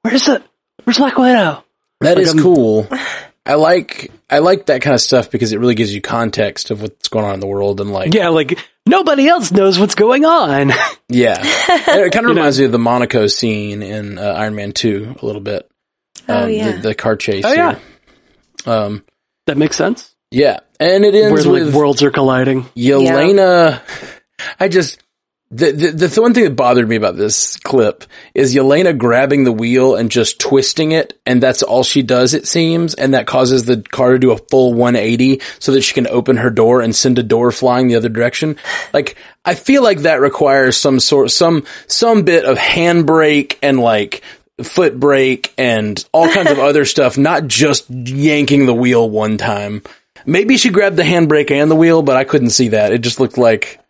[0.02, 0.42] where's it
[0.84, 1.62] where's black widow
[2.00, 2.88] that is I'm- cool.
[3.44, 6.80] I like I like that kind of stuff because it really gives you context of
[6.80, 10.24] what's going on in the world and like Yeah, like nobody else knows what's going
[10.24, 10.68] on.
[11.08, 11.38] yeah.
[11.42, 15.26] it kind of reminds me of the Monaco scene in uh, Iron Man Two a
[15.26, 15.68] little bit.
[16.28, 16.70] Oh Um, yeah.
[16.72, 17.44] the, the car chase.
[17.44, 17.72] Oh, yeah.
[17.74, 17.80] here.
[18.66, 19.04] Um.
[19.46, 20.14] that makes sense.
[20.30, 22.64] Yeah, and it Where ends like with worlds are colliding.
[22.74, 23.82] Yelena,
[24.58, 25.02] I just
[25.52, 29.52] the, the the one thing that bothered me about this clip is Yelena grabbing the
[29.52, 32.32] wheel and just twisting it, and that's all she does.
[32.32, 35.92] It seems, and that causes the car to do a full 180 so that she
[35.92, 38.56] can open her door and send a door flying the other direction.
[38.94, 44.22] Like I feel like that requires some sort some some bit of handbrake and like
[44.62, 49.82] foot brake and all kinds of other stuff, not just yanking the wheel one time.
[50.26, 52.92] Maybe she grabbed the handbrake and the wheel, but I couldn't see that.
[52.92, 53.80] It just looked like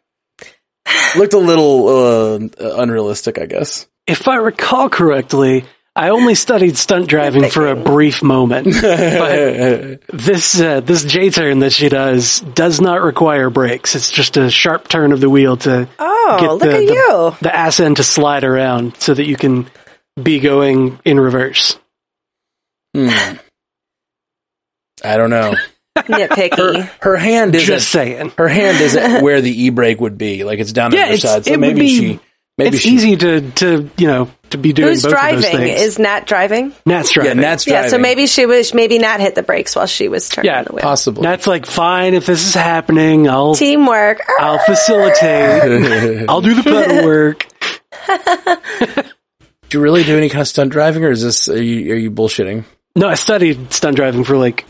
[1.17, 2.39] looked a little uh,
[2.81, 3.87] unrealistic, I guess.
[4.07, 10.59] If I recall correctly, I only studied stunt driving for a brief moment, but this
[10.59, 13.95] uh, this J turn that she does does not require brakes.
[13.95, 16.95] It's just a sharp turn of the wheel to Oh, get look the, at the,
[16.95, 17.37] you.
[17.43, 19.69] the ass end to slide around so that you can
[20.21, 21.79] be going in reverse.
[22.95, 23.09] Hmm.
[25.05, 25.55] I don't know.
[25.99, 26.89] Nitpicky.
[27.01, 27.67] Her hand isn't.
[27.67, 28.33] Just saying.
[28.39, 30.45] her hand isn't where the e brake would be.
[30.45, 31.45] Like it's down Yeah, on her it's- side.
[31.45, 32.21] So it would maybe be- she.
[32.59, 35.41] Maybe it's she, easy to to you know to be doing Who's both of those
[35.43, 35.59] driving?
[35.69, 35.81] things.
[35.81, 36.75] Is Nat driving?
[36.85, 37.29] Nat's driving.
[37.31, 37.41] Yeah, driving.
[37.41, 37.85] Nat's driving.
[37.85, 40.63] Yeah, so maybe she was, maybe Nat hit the brakes while she was turning Yeah,
[40.63, 40.83] the wheel.
[40.83, 41.23] possibly.
[41.23, 44.21] Nat's like, fine, if this is happening, I'll Teamwork.
[44.39, 46.29] I'll facilitate.
[46.29, 47.47] I'll do the pedal work.
[49.73, 51.97] Do you really do any kind of stunt driving, or is this are you, are
[51.97, 52.65] you bullshitting?
[52.95, 54.67] No, I studied stunt driving for like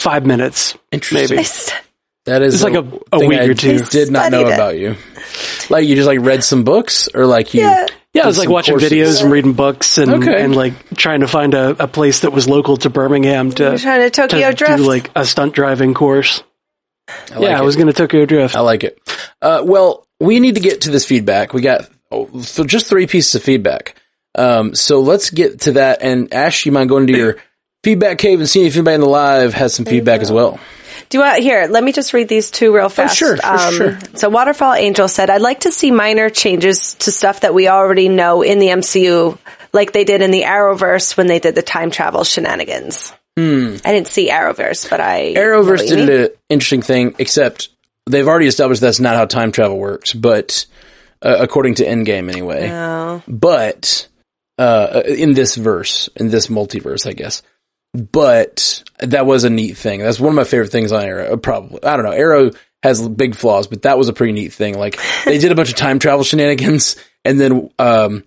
[0.00, 0.76] five minutes.
[0.90, 1.36] Interesting.
[1.36, 1.48] Maybe.
[2.24, 3.78] That is It's like a- a week I or two.
[3.78, 4.52] Did not know it.
[4.52, 4.96] about you.
[5.70, 7.60] Like you just like read some books, or like you.
[7.60, 7.86] Yeah.
[8.12, 8.90] Yeah, I was like watching courses?
[8.90, 10.42] videos and reading books and Okay.
[10.42, 13.78] and like trying to find a, a place that was local to Birmingham to You're
[13.78, 14.76] trying to Tokyo to Drift.
[14.78, 16.42] do like a stunt driving course.
[17.08, 18.56] I like yeah, I was going to Tokyo Drift.
[18.56, 18.98] I like it.
[19.40, 21.52] Uh, well, we need to get to this feedback.
[21.52, 23.94] We got oh, so just three pieces of feedback.
[24.34, 26.02] Um, so let's get to that.
[26.02, 27.36] And Ash, you mind going to your
[27.82, 30.58] feedback cave and seeing if anybody in the live has some feedback as well?
[31.08, 31.68] Do you want here?
[31.70, 33.16] Let me just read these two real fast.
[33.16, 33.98] sure, sure, sure.
[34.14, 38.08] So, Waterfall Angel said, "I'd like to see minor changes to stuff that we already
[38.08, 39.38] know in the MCU,
[39.72, 44.08] like they did in the Arrowverse when they did the time travel shenanigans." I didn't
[44.08, 45.38] see Arrowverse, but I Hmm.
[45.38, 47.68] Arrowverse did an interesting thing, except
[48.06, 50.66] they've already established that's not how time travel works, but
[51.22, 52.70] uh, according to Endgame anyway.
[52.70, 53.22] Oh.
[53.26, 54.08] But
[54.58, 57.42] uh, in this verse, in this multiverse, I guess.
[57.94, 60.00] But that was a neat thing.
[60.00, 61.32] That's one of my favorite things on Arrow.
[61.32, 62.12] uh, Probably, I don't know.
[62.12, 62.50] Arrow
[62.82, 64.78] has big flaws, but that was a pretty neat thing.
[64.78, 68.24] Like they did a bunch of time travel shenanigans, and then um,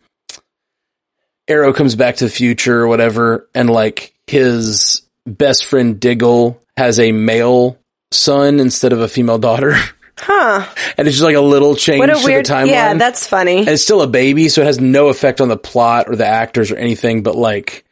[1.48, 7.00] Arrow comes back to the future or whatever, and like his best friend Diggle has
[7.00, 7.78] a male
[8.12, 9.76] son instead of a female daughter.
[10.20, 10.68] Huh.
[10.98, 12.46] And it's just like a little change What a to weird.
[12.46, 12.68] the timeline.
[12.68, 13.60] Yeah, that's funny.
[13.60, 16.26] And it's still a baby, so it has no effect on the plot or the
[16.26, 17.86] actors or anything, but like,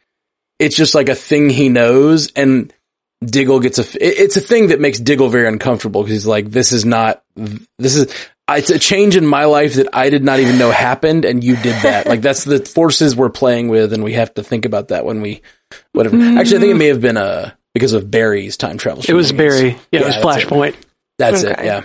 [0.58, 2.72] it's just like a thing he knows and
[3.24, 6.72] Diggle gets a, it's a thing that makes Diggle very uncomfortable because he's like, this
[6.72, 7.22] is not,
[7.78, 8.12] this is,
[8.48, 11.56] it's a change in my life that I did not even know happened and you
[11.56, 12.06] did that.
[12.06, 15.20] like that's the forces we're playing with and we have to think about that when
[15.20, 15.42] we,
[15.92, 16.16] whatever.
[16.16, 19.04] Actually, I think it may have been, uh, because of Barry's time travel.
[19.06, 19.30] It was.
[19.30, 19.78] Barry.
[19.92, 20.48] Yeah, it was that's it.
[20.48, 20.74] Flashpoint.
[21.18, 21.56] That's it.
[21.62, 21.84] Yeah.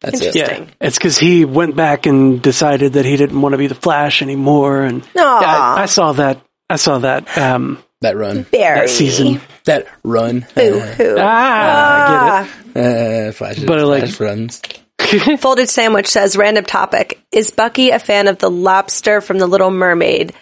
[0.00, 0.34] That's it.
[0.34, 0.64] Interesting.
[0.64, 3.74] Yeah, it's because he went back and decided that he didn't want to be the
[3.74, 6.40] Flash anymore, and Yeah, I, I saw that.
[6.68, 7.36] I saw that.
[7.36, 8.44] Um, That run.
[8.44, 8.80] Barry.
[8.80, 9.40] that season.
[9.64, 10.46] That run.
[10.54, 11.16] Boo hoo.
[11.18, 14.62] Ah, Uh, flash, But I like- flash runs.
[15.40, 17.20] Folded Sandwich says, random topic.
[17.32, 20.32] Is Bucky a fan of the lobster from The Little Mermaid?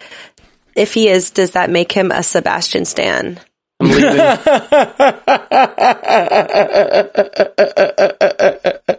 [0.75, 3.39] If he is, does that make him a Sebastian Stan?
[3.81, 4.11] I'm leaving.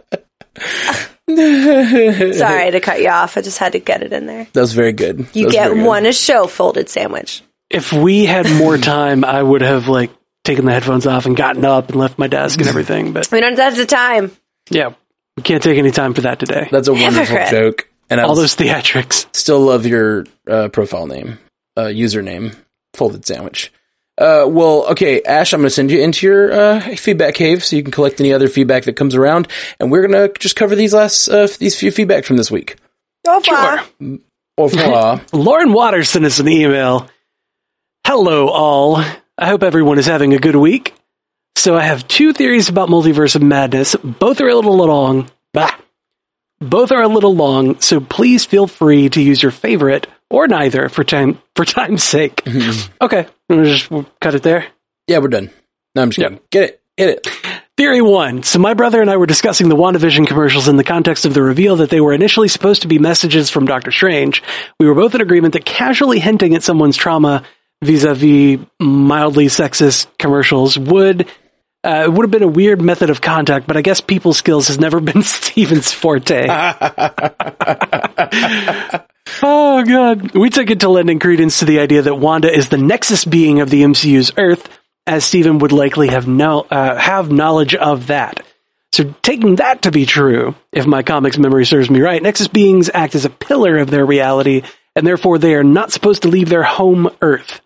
[1.29, 3.37] Sorry to cut you off.
[3.37, 4.47] I just had to get it in there.
[4.53, 5.27] That was very good.
[5.33, 5.85] You was get good.
[5.85, 7.41] one a show, Folded Sandwich.
[7.69, 10.11] if we had more time, I would have like
[10.43, 13.13] taken the headphones off and gotten up and left my desk and everything.
[13.13, 14.31] But We don't have the time.
[14.69, 14.93] yeah,
[15.37, 16.67] we can't take any time for that today.
[16.71, 17.49] That's a wonderful Hypocrite.
[17.51, 17.87] joke.
[18.09, 19.27] And I All was- those theatrics.
[19.35, 21.39] still love your uh, profile name,
[21.77, 22.55] uh, username,
[22.93, 23.71] folded sandwich.
[24.17, 27.75] Uh, well, okay, Ash, I'm going to send you into your uh, feedback cave so
[27.75, 29.47] you can collect any other feedback that comes around,
[29.79, 32.77] and we're going to just cover these last uh, these few feedback from this week.
[33.27, 33.83] Au revoir.
[34.57, 35.21] Au revoir.
[35.33, 37.09] Lauren Waters sent us an email.
[38.05, 38.97] Hello, all.
[39.37, 40.93] I hope everyone is having a good week.
[41.55, 43.95] So I have two theories about multiverse of madness.
[43.95, 45.29] Both are a little long.
[45.53, 45.75] Bah.
[46.59, 50.89] Both are a little long, so please feel free to use your favorite or neither
[50.89, 52.41] for time for time's sake.
[53.01, 54.67] okay, we'll just we'll cut it there.
[55.07, 55.49] yeah, we're done.
[55.95, 56.39] No, I'm just kidding.
[56.49, 56.81] Get it.
[56.97, 57.27] Hit it.
[57.77, 58.43] Theory one.
[58.43, 61.41] So my brother and I were discussing the WandaVision commercials in the context of the
[61.41, 64.43] reveal that they were initially supposed to be messages from Doctor Strange.
[64.79, 67.43] We were both in agreement that casually hinting at someone's trauma
[67.81, 71.27] vis-a-vis mildly sexist commercials would
[71.83, 74.79] uh, would have been a weird method of contact, but I guess people skills has
[74.79, 76.45] never been Steven's forte.
[79.43, 80.33] oh god.
[80.35, 83.61] We took it to lending credence to the idea that Wanda is the nexus being
[83.61, 84.67] of the MCU's Earth,
[85.07, 88.45] as Steven would likely have no, uh, have knowledge of that.
[88.93, 92.89] So taking that to be true, if my comics memory serves me right, Nexus beings
[92.93, 94.63] act as a pillar of their reality,
[94.95, 97.61] and therefore they are not supposed to leave their home Earth.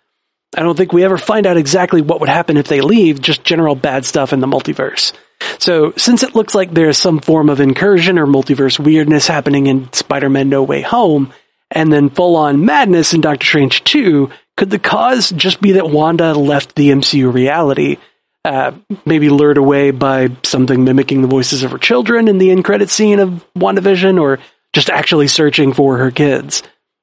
[0.56, 3.44] I don't think we ever find out exactly what would happen if they leave, just
[3.44, 5.14] general bad stuff in the multiverse.
[5.60, 9.92] So, since it looks like there's some form of incursion or multiverse weirdness happening in
[9.92, 11.34] Spider-Man No Way Home,
[11.72, 15.90] and then full on madness in Doctor Strange 2, could the cause just be that
[15.90, 17.98] Wanda left the MCU reality?
[18.44, 18.74] Uh,
[19.06, 22.90] maybe lured away by something mimicking the voices of her children in the end credit
[22.90, 24.40] scene of WandaVision, or
[24.74, 26.62] just actually searching for her kids.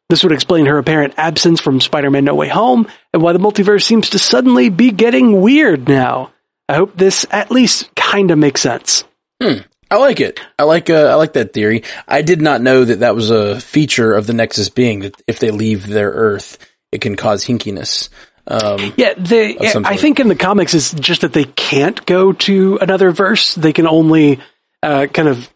[0.08, 3.82] This would explain her apparent absence from Spider-Man No Way Home, and why the multiverse
[3.82, 6.30] seems to suddenly be getting weird now.
[6.68, 9.04] I hope this at least kinda makes sense.
[9.42, 9.62] Hmm.
[9.92, 10.40] I like it.
[10.58, 11.84] I like uh, I like that theory.
[12.08, 15.38] I did not know that that was a feature of the Nexus being that if
[15.38, 16.56] they leave their Earth,
[16.90, 18.08] it can cause hinkiness.
[18.46, 22.78] Um, Yeah, they, I think in the comics it's just that they can't go to
[22.80, 23.54] another verse.
[23.54, 24.40] They can only
[24.82, 25.52] uh, kind of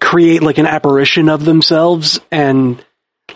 [0.00, 2.84] create like an apparition of themselves and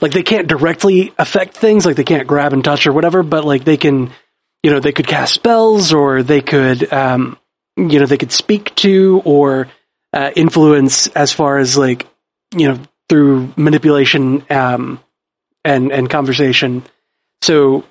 [0.01, 3.45] like they can't directly affect things, like they can't grab and touch or whatever, but
[3.45, 4.11] like they can,
[4.65, 7.39] you know, they could cast spells or they could, um,
[7.77, 9.69] you know, they could speak to or
[10.13, 12.07] uh, influence as far as like,
[12.57, 15.01] you know, through manipulation um,
[15.65, 16.85] and and conversation.
[17.43, 17.85] So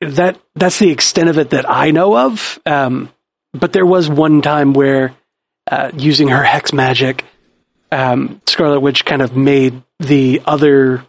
[0.00, 2.58] that that's the extent of it that I know of.
[2.66, 3.10] Um,
[3.52, 5.14] but there was one time where
[5.70, 7.24] uh, using her hex magic,
[7.90, 11.04] um, Scarlet Witch kind of made the other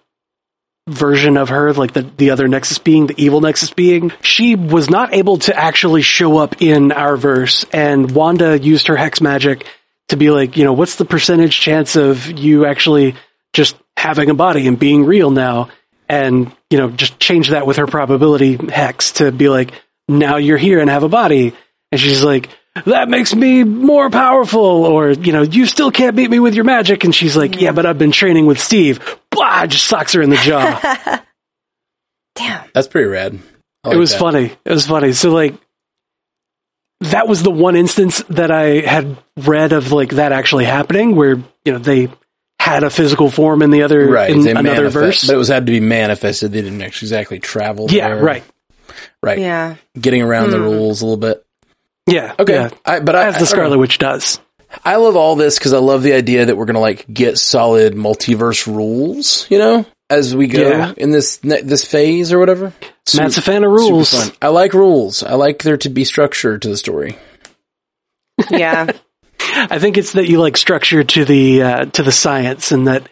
[0.88, 4.90] version of her, like the the other Nexus being, the evil Nexus being, she was
[4.90, 9.66] not able to actually show up in our verse, and Wanda used her hex magic
[10.10, 13.16] to be like, you know, what's the percentage chance of you actually
[13.54, 15.70] just having a body and being real now?
[16.10, 19.72] And, you know, just change that with her probability hex to be like,
[20.08, 21.54] now you're here and have a body.
[21.92, 22.50] And she's like,
[22.86, 24.86] that makes me more powerful.
[24.86, 27.04] Or, you know, you still can't beat me with your magic.
[27.04, 29.00] And she's like, yeah, but I've been training with Steve.
[29.30, 31.24] Blah, just socks her in the jaw.
[32.36, 32.68] Damn.
[32.74, 33.40] that's pretty rad.
[33.84, 34.20] I it was that.
[34.20, 34.52] funny.
[34.66, 35.14] It was funny.
[35.14, 35.56] So like
[37.04, 41.36] that was the one instance that I had read of like that actually happening where,
[41.66, 42.10] you know, they
[42.60, 45.28] had a physical form in the other Right, in they another manifest- verse.
[45.28, 46.52] but it was had to be manifested.
[46.52, 47.88] They didn't actually exactly travel.
[47.90, 48.24] yeah, there.
[48.24, 48.44] right.
[49.22, 49.40] right.
[49.40, 49.76] Yeah.
[50.00, 50.64] Getting around the Hmm.
[50.64, 51.46] rules a little bit.
[52.08, 52.34] Yeah.
[52.40, 52.70] Okay, yeah.
[52.86, 53.46] I, but I, As the don't know.
[53.48, 54.40] Scarlet Witch does.
[54.84, 57.94] I love all this because I love the idea that we're gonna like get solid
[57.96, 59.46] multiverse rules.
[59.50, 59.86] You know,
[60.18, 60.94] as we go Yeah.
[60.98, 62.74] in this ne- this phase or whatever.
[63.16, 64.12] Matt's a fan of super rules.
[64.14, 64.36] fun.
[64.42, 65.24] I like rules.
[65.24, 67.18] I like there to be structure to the story.
[68.50, 68.88] Yeah.
[69.56, 73.08] I think it's that you like structure to the uh, to the science and that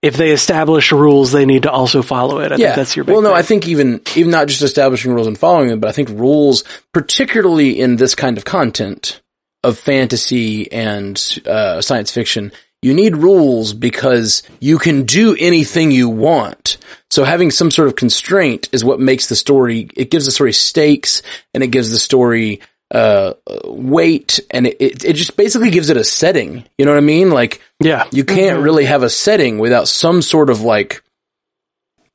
[0.00, 2.52] if they establish rules they need to also follow it.
[2.52, 3.38] I yeah, think that's your big well, no, thing.
[3.38, 6.64] I think even even not just establishing rules and following them, but I think rules,
[6.92, 9.20] particularly in this kind of content
[9.62, 12.52] of fantasy and uh, science fiction,
[12.82, 16.78] you need rules because you can do anything you want.
[17.10, 19.88] So having some sort of constraint is what makes the story.
[19.96, 21.22] It gives the story stakes
[21.54, 22.60] and it gives the story
[22.90, 23.32] uh,
[23.64, 26.62] weight, and it, it it just basically gives it a setting.
[26.76, 27.30] You know what I mean?
[27.30, 28.06] Like Yeah.
[28.12, 31.02] you can't really have a setting without some sort of like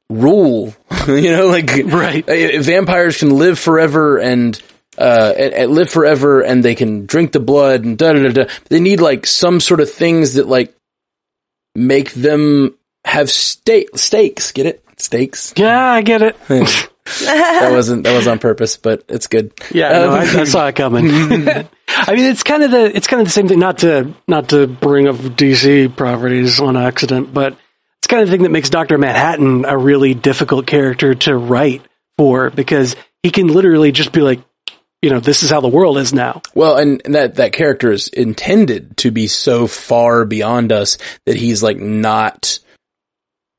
[0.10, 0.76] rule.
[1.08, 2.28] you know, like Right.
[2.28, 4.62] uh, vampires can live forever and
[4.98, 8.30] uh and, and live forever and they can drink the blood and da da da
[8.30, 8.54] da.
[8.70, 10.76] They need like some sort of things that like
[11.76, 12.76] make them
[13.06, 14.52] have stake stakes.
[14.52, 14.84] Get it?
[14.98, 15.54] Stakes.
[15.56, 16.36] Yeah, I get it.
[16.48, 19.54] that wasn't that was on purpose, but it's good.
[19.72, 21.08] Yeah, no, I, I saw it coming.
[21.88, 23.60] I mean, it's kind of the it's kind of the same thing.
[23.60, 27.58] Not to not to bring up DC properties on accident, but
[28.00, 31.82] it's kind of the thing that makes Doctor Manhattan a really difficult character to write
[32.18, 34.42] for because he can literally just be like,
[35.02, 36.42] you know, this is how the world is now.
[36.56, 41.36] Well, and and that that character is intended to be so far beyond us that
[41.38, 42.60] he's like not.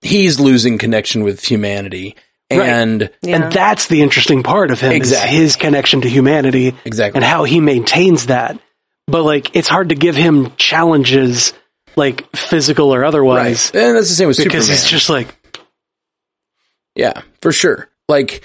[0.00, 2.14] He's losing connection with humanity,
[2.52, 2.60] Right.
[2.68, 3.36] and Yeah.
[3.44, 5.36] And that's the interesting part of him Exactly.
[5.36, 8.58] is his connection to humanity exactly and how he maintains that.
[9.08, 11.52] But like, it's hard to give him challenges
[11.96, 13.82] like physical or otherwise right.
[13.82, 14.82] And that's the same with because Superman.
[14.82, 15.34] he's just like,
[16.94, 17.88] Yeah, for sure.
[18.08, 18.42] Like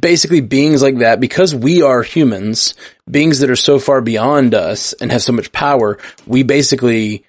[0.00, 2.74] basically beings like that because we are humans,
[3.10, 7.24] beings that are so far beyond us and have so much power, we basically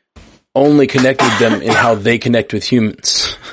[0.54, 3.36] only connect with them in how they connect with humans.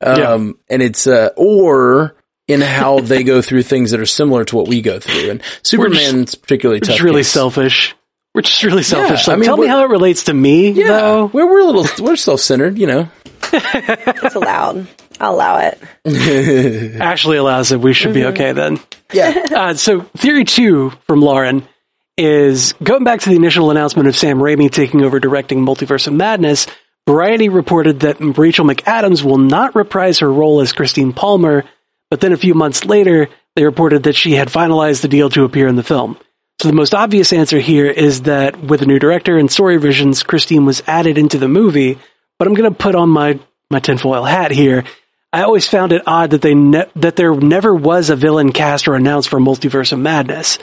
[0.00, 2.16] Um, and it's, uh, or
[2.48, 5.30] in how they go through things that are similar to what we go through.
[5.30, 6.88] And Superman's particularly We're tough.
[6.96, 7.28] just really case.
[7.30, 7.94] selfish.
[8.34, 9.28] We're just really selfish.
[9.28, 11.26] I Like, mean, tell me how it relates to me, Yeah, though.
[11.26, 13.08] we're, we're a little, we're self-centered, you know.
[13.52, 14.88] It's allowed.
[15.20, 15.78] I'll allow it.
[17.00, 17.80] Ashley allows it.
[17.80, 18.80] We should be okay then.
[19.12, 19.44] Yeah.
[19.54, 21.68] Uh, so, theory two from Lauren
[22.16, 26.14] is going back to the initial announcement of Sam Raimi taking over directing Multiverse of
[26.14, 26.66] Madness.
[27.06, 31.64] Variety reported that Rachel McAdams will not reprise her role as Christine Palmer,
[32.10, 35.44] but then a few months later, they reported that she had finalized the deal to
[35.44, 36.18] appear in the film.
[36.60, 40.22] So the most obvious answer here is that with a new director and story visions,
[40.22, 41.98] Christine was added into the movie.
[42.38, 43.38] But I'm going to put on my
[43.70, 44.84] my tinfoil hat here.
[45.32, 48.88] I always found it odd that they ne- that there never was a villain cast
[48.88, 50.58] or announced for Multiverse of Madness.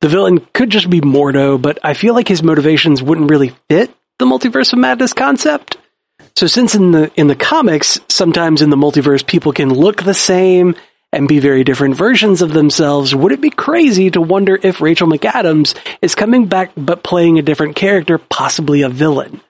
[0.00, 3.94] The villain could just be Mordo, but I feel like his motivations wouldn't really fit
[4.18, 5.76] the Multiverse of Madness concept.
[6.34, 10.14] So since in the in the comics, sometimes in the multiverse people can look the
[10.14, 10.74] same
[11.12, 15.08] and be very different versions of themselves, would it be crazy to wonder if Rachel
[15.08, 19.40] McAdams is coming back but playing a different character, possibly a villain?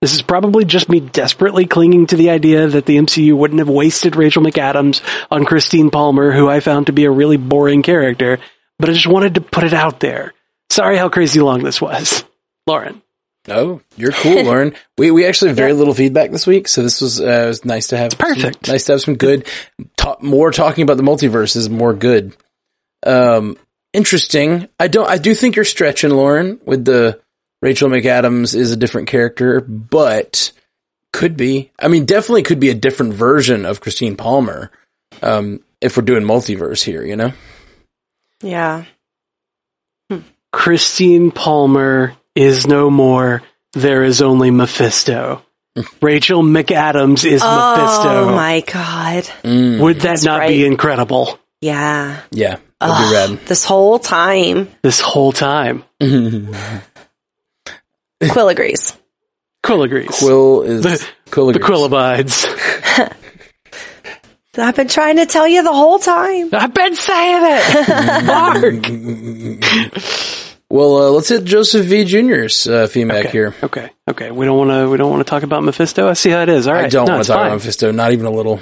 [0.00, 3.68] This is probably just me desperately clinging to the idea that the MCU wouldn't have
[3.68, 8.38] wasted Rachel McAdams on Christine Palmer, who I found to be a really boring character,
[8.78, 10.32] but I just wanted to put it out there.
[10.70, 12.24] Sorry how crazy long this was.
[12.66, 13.02] Lauren.
[13.48, 14.74] Oh, you're cool, Lauren.
[14.96, 17.88] we we actually have very little feedback this week, so this was uh, was nice
[17.88, 18.16] to have.
[18.18, 18.66] perfect.
[18.66, 19.46] Some, nice to have some good
[19.96, 22.36] talk, more talking about the multiverse is more good.
[23.04, 23.56] Um,
[23.92, 24.68] interesting.
[24.78, 25.08] I don't.
[25.08, 27.20] I do think you're stretching, Lauren, with the
[27.62, 30.52] Rachel McAdams is a different character, but
[31.12, 31.70] could be.
[31.78, 34.70] I mean, definitely could be a different version of Christine Palmer.
[35.22, 37.32] Um, if we're doing multiverse here, you know.
[38.42, 38.84] Yeah.
[40.52, 43.42] Christine Palmer is no more.
[43.72, 45.42] There is only Mephisto.
[46.02, 47.44] Rachel McAdams is Mephisto.
[47.44, 49.28] Oh my god.
[49.44, 52.20] Would that not be incredible Yeah.
[52.32, 53.46] Yeah, that'd be rad.
[53.46, 54.68] This whole time.
[54.82, 55.84] this whole time?
[58.30, 58.94] Quill agrees.
[59.62, 60.08] Quill agrees.
[60.18, 61.66] Quill is The- Quill the agrees.
[61.66, 62.46] Quill abides.
[64.58, 66.50] I've been trying to tell you the whole time.
[66.52, 68.26] I've been saying it.
[68.26, 70.02] Mark.
[70.72, 72.04] Well, uh, let's hit Joseph V.
[72.04, 73.56] Jr.'s uh, feedback here.
[73.60, 73.90] Okay.
[74.08, 74.30] Okay.
[74.30, 74.88] We don't want to.
[74.88, 76.06] We don't want to talk about Mephisto.
[76.08, 76.68] I see how it is.
[76.68, 76.84] All right.
[76.84, 77.46] I don't No, want to talk fine.
[77.48, 78.60] about Mephisto, not even a little.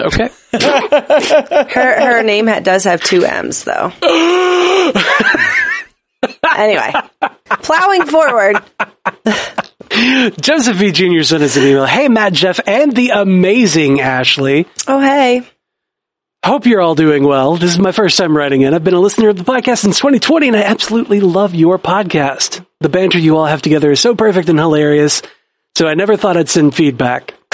[0.00, 0.30] Okay.
[0.52, 3.92] Her her name ha- does have two M's though.
[6.56, 6.92] Anyway,
[7.48, 8.56] plowing forward.
[10.40, 10.92] Joseph V.
[10.92, 11.22] Jr.
[11.22, 11.86] sent us an email.
[11.86, 14.66] Hey, Matt, Jeff, and the amazing Ashley.
[14.86, 15.46] Oh hey,
[16.46, 17.56] Hope you're all doing well.
[17.56, 18.72] This is my first time writing in.
[18.72, 22.64] I've been a listener of the podcast since 2020 and I absolutely love your podcast.
[22.78, 25.22] The banter you all have together is so perfect and hilarious.
[25.74, 27.34] So I never thought I'd send feedback.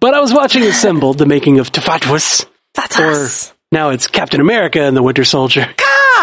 [0.00, 3.54] but I was watching Assembled, the making of Tefatwas, that's or us.
[3.70, 5.72] now it's Captain America and the Winter Soldier.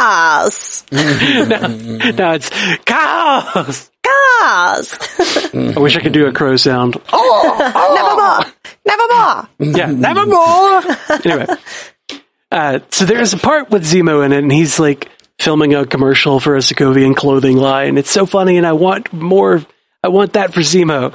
[0.02, 2.50] Cars, now it's
[2.86, 3.92] chaos.
[4.04, 4.98] cars.
[5.54, 6.96] I wish I could do a crow sound.
[7.14, 8.40] Never more.
[8.84, 9.50] Never more.
[9.60, 10.82] Yeah, never more.
[11.24, 11.46] anyway,
[12.52, 16.40] uh, so there's a part with Zemo in it, and he's like filming a commercial
[16.40, 18.00] for a Sokovian clothing line.
[18.00, 19.64] It's so funny, and I want more.
[20.04, 21.14] I want that for Zemo,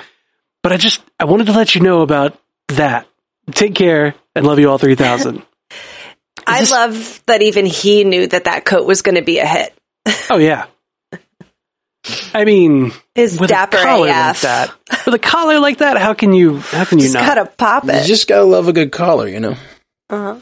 [0.62, 3.08] but I just I wanted to let you know about that.
[3.50, 5.42] Take care and love you all three thousand.
[6.46, 9.46] I this- love that even he knew that that coat was going to be a
[9.46, 9.74] hit.
[10.30, 10.66] oh yeah.
[12.32, 14.72] I mean, His with dapper a collar like that,
[15.06, 16.58] with a collar like that, how can you?
[16.58, 17.26] How can you Just not?
[17.26, 18.02] gotta pop it.
[18.02, 19.56] You just gotta love a good collar, you know.
[20.08, 20.38] Uh-huh.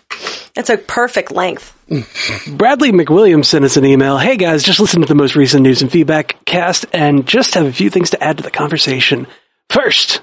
[0.56, 1.72] It's a perfect length.
[2.58, 4.18] Bradley McWilliams sent us an email.
[4.18, 7.64] Hey guys, just listened to the most recent news and feedback cast and just have
[7.64, 9.26] a few things to add to the conversation.
[9.70, 10.20] First,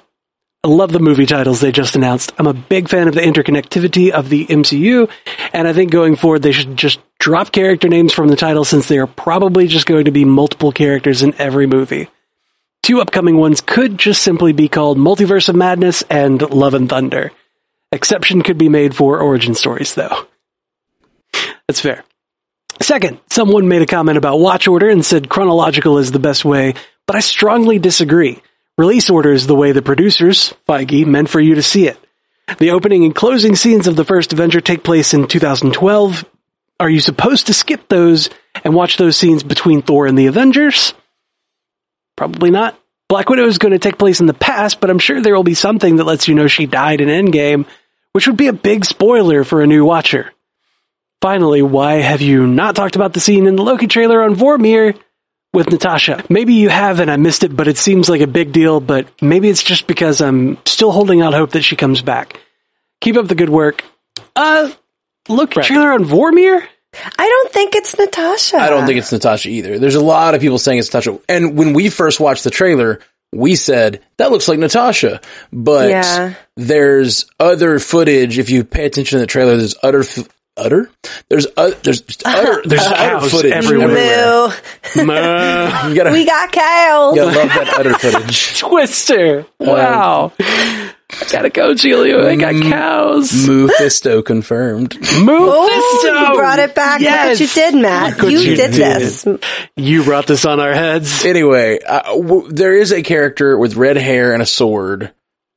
[0.64, 2.34] I love the movie titles they just announced.
[2.38, 5.10] I'm a big fan of the interconnectivity of the MCU,
[5.54, 8.88] and I think going forward they should just drop character names from the title since
[8.88, 12.10] they are probably just going to be multiple characters in every movie.
[12.84, 17.32] Two upcoming ones could just simply be called Multiverse of Madness and Love and Thunder.
[17.92, 20.28] Exception could be made for origin stories though.
[21.68, 22.04] That's fair.
[22.82, 26.76] Second, someone made a comment about watch order and said chronological is the best way,
[27.08, 28.42] but I strongly disagree.
[28.82, 32.04] Release order is the way the producers, Feige, meant for you to see it.
[32.58, 36.26] The opening and closing scenes of the first Avenger take place in 2012.
[36.80, 38.32] Are you supposed to skip those
[38.64, 40.96] and watch those scenes between Thor and the Avengers?
[42.16, 42.76] Probably not.
[43.08, 45.44] Black Widow is going to take place in the past, but I'm sure there will
[45.44, 47.68] be something that lets you know she died in Endgame,
[48.14, 50.34] which would be a big spoiler for a new watcher.
[51.22, 54.98] Finally, why have you not talked about the scene in the Loki trailer on Vormir
[55.54, 56.24] with Natasha?
[56.30, 59.08] Maybe you have and I missed it, but it seems like a big deal, but
[59.22, 62.40] maybe it's just because I'm still holding out hope that she comes back.
[63.02, 63.84] Keep up the good work.
[64.36, 64.72] Uh,
[65.28, 66.66] Loki trailer on Vormir?
[67.18, 68.58] I don't think it's Natasha.
[68.58, 69.80] I don't think it's Natasha either.
[69.80, 71.20] There's a lot of people saying it's Natasha.
[71.30, 73.00] And when we first watched the trailer,
[73.34, 75.22] we said, that looks like Natasha.
[75.54, 76.34] But Yeah.
[76.58, 78.38] there's other footage.
[78.40, 80.28] If you pay attention to the trailer, there's other f-
[80.58, 80.90] utter?
[81.30, 83.90] There's, uh, there's utter, There's utter footage everywhere.
[83.90, 84.56] everywhere.
[84.98, 85.04] Moo.
[85.06, 85.88] Meh.
[85.90, 87.16] You gotta, We got cows.
[87.16, 88.58] you gotta love that utter footage.
[88.60, 89.46] Twister.
[89.60, 90.34] Wow.
[90.40, 92.26] I gotta go, Julio.
[92.28, 93.48] I got cows.
[93.48, 94.96] Mephisto confirmed.
[94.96, 95.28] Mephisto.
[95.28, 97.02] Oh, you brought it back.
[97.02, 97.40] Yes.
[97.40, 98.18] Look you did, Matt.
[98.20, 99.02] Look You, you did, did.
[99.02, 99.28] this.
[99.76, 101.26] You brought this on our heads.
[101.26, 105.12] Anyway, uh, w- there is a character with red hair and a sword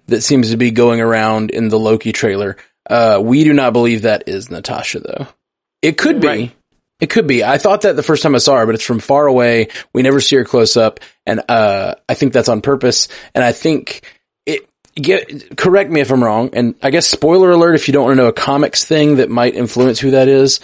[0.06, 2.56] that seems to be going around in the Loki trailer.
[2.88, 5.26] Uh, we do not believe that is Natasha though.
[5.82, 6.26] It could be.
[6.26, 6.52] Right.
[7.00, 7.42] It could be.
[7.44, 9.68] I thought that the first time I saw her, but it's from far away.
[9.92, 11.00] We never see her close up.
[11.26, 13.08] And, uh, I think that's on purpose.
[13.34, 14.02] And I think
[14.46, 16.50] it, get, correct me if I'm wrong.
[16.52, 19.28] And I guess spoiler alert if you don't want to know a comics thing that
[19.28, 20.60] might influence who that is.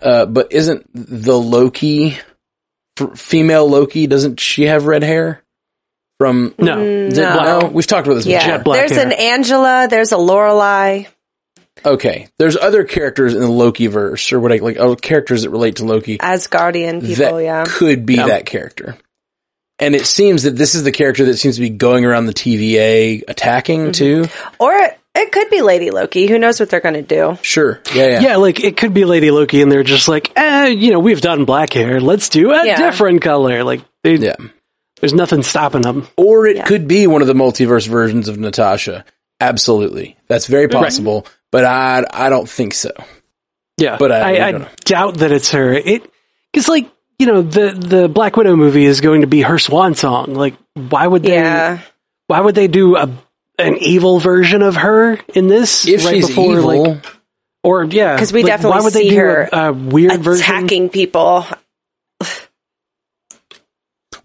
[0.00, 2.16] Uh, but isn't the Loki,
[2.98, 5.42] f- female Loki, doesn't she have red hair?
[6.18, 6.76] From, No.
[7.08, 7.60] No.
[7.60, 8.26] no, we've talked about this.
[8.26, 8.44] Yeah.
[8.46, 9.06] Jet black There's hair.
[9.06, 9.86] an Angela.
[9.90, 11.04] There's a Lorelei.
[11.84, 12.28] Okay.
[12.38, 15.76] There's other characters in the Loki verse or what I, like, oh, characters that relate
[15.76, 16.18] to Loki.
[16.18, 17.36] Asgardian people.
[17.36, 17.64] that yeah.
[17.66, 18.28] could be Yeah.
[18.28, 18.96] that character.
[19.78, 22.32] And it seems that this is the character that seems to be going around the
[22.32, 24.26] TVA attacking too.
[24.60, 24.72] Or
[25.16, 26.26] it could be Lady Loki.
[26.28, 27.36] Who knows what they're going to do?
[27.42, 27.80] Sure.
[27.92, 28.20] Yeah, yeah.
[28.20, 31.20] Yeah, like it could be Lady Loki, and they're just like, eh, you know, we've
[31.20, 32.00] done black hair.
[32.00, 32.76] Let's do a Yeah.
[32.78, 33.64] different color.
[33.64, 34.36] Like, they, Yeah.
[35.00, 36.06] there's nothing stopping them.
[36.16, 36.64] Or it Yeah.
[36.66, 39.04] could be one of the multiverse versions of Natasha.
[39.40, 40.16] Absolutely.
[40.28, 42.90] That's very possible, but I I don't think so.
[43.76, 45.72] Yeah, But I- I, I I doubt that it's her.
[45.72, 46.08] It
[46.52, 49.94] because like you know the the Black Widow movie is going to be her swan
[49.94, 50.34] song.
[50.34, 51.34] Like, why would they?
[51.34, 51.80] Yeah.
[52.28, 53.10] Why would they do a
[53.58, 55.86] an evil version of her in this?
[55.86, 57.04] If right she's before, evil, like,
[57.62, 60.20] or yeah, because we like, definitely why would they see do her a, a weird
[60.20, 60.42] version?
[60.44, 61.46] Attacking people.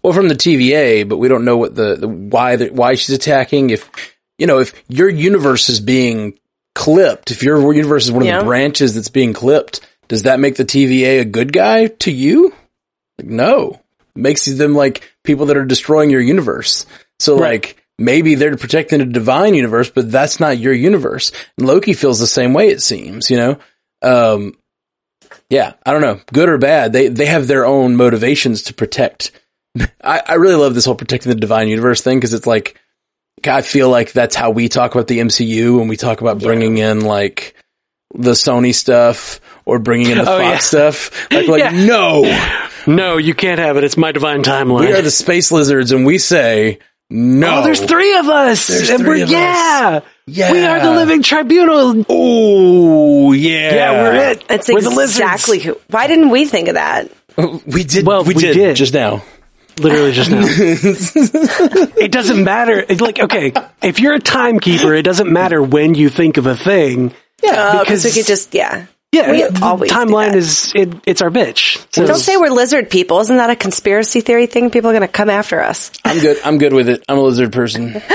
[0.02, 3.14] well, from the TVA, but we don't know what the, the why the, why she's
[3.14, 3.70] attacking.
[3.70, 3.88] If
[4.40, 6.38] you know, if your universe is being
[6.74, 8.38] clipped, if your universe is one of Yeah.
[8.40, 12.52] the branches that's being clipped, does that make the TVA a good guy to you?
[13.18, 13.80] Like, no,
[14.16, 16.86] it makes them like people that are destroying your universe.
[17.18, 17.50] So Right.
[17.62, 21.32] like maybe they're protecting a divine universe, but that's not your universe.
[21.58, 22.68] And Loki feels the same way.
[22.70, 23.58] It seems, you know.
[24.02, 24.54] Um,
[25.50, 26.92] yeah, I don't know, good or bad.
[26.92, 29.32] They they have their own motivations to protect.
[30.02, 32.80] I, I really love this whole protecting the divine universe thing because it's like
[33.46, 36.78] I feel like that's how we talk about the MCU when we talk about bringing
[36.78, 37.54] in like
[38.14, 40.58] the Sony stuff or bringing in the Oh, Fox yeah.
[40.90, 41.30] stuff.
[41.32, 41.70] Like, like Yeah.
[41.86, 43.84] no, No, you can't have it.
[43.84, 44.80] It's my divine timeline.
[44.80, 46.78] we are the space lizards, and we say
[47.10, 47.58] no.
[47.60, 48.66] Oh, there's three of us.
[48.68, 49.32] There's and three we're, of us.
[49.32, 50.00] yeah.
[50.26, 50.52] Yeah.
[50.52, 52.04] We are the living tribunal.
[52.08, 54.48] Oh yeah, Yeah, we're it.
[54.48, 55.18] That's we're the lizards.
[55.18, 55.78] exactly who.
[55.90, 57.10] Why didn't we think of that?
[57.66, 58.06] We did.
[58.06, 58.76] Well, we, we did, did.
[58.76, 59.22] just now.
[59.80, 60.42] Literally just now.
[61.96, 62.84] it doesn't matter.
[62.88, 63.52] It's like, okay,
[63.82, 67.14] if you're a timekeeper, it doesn't matter when you think of a thing.
[67.42, 68.86] Yeah, because because- we could just yeah.
[69.12, 71.84] Yeah, We the always timeline is it, it's our bitch.
[71.92, 73.18] So- Don't say we're lizard people.
[73.18, 74.70] Isn't that a conspiracy theory thing?
[74.70, 75.90] People are going to come after us.
[76.04, 76.36] I'm good.
[76.44, 77.02] I'm good with it.
[77.08, 78.00] I'm a lizard person.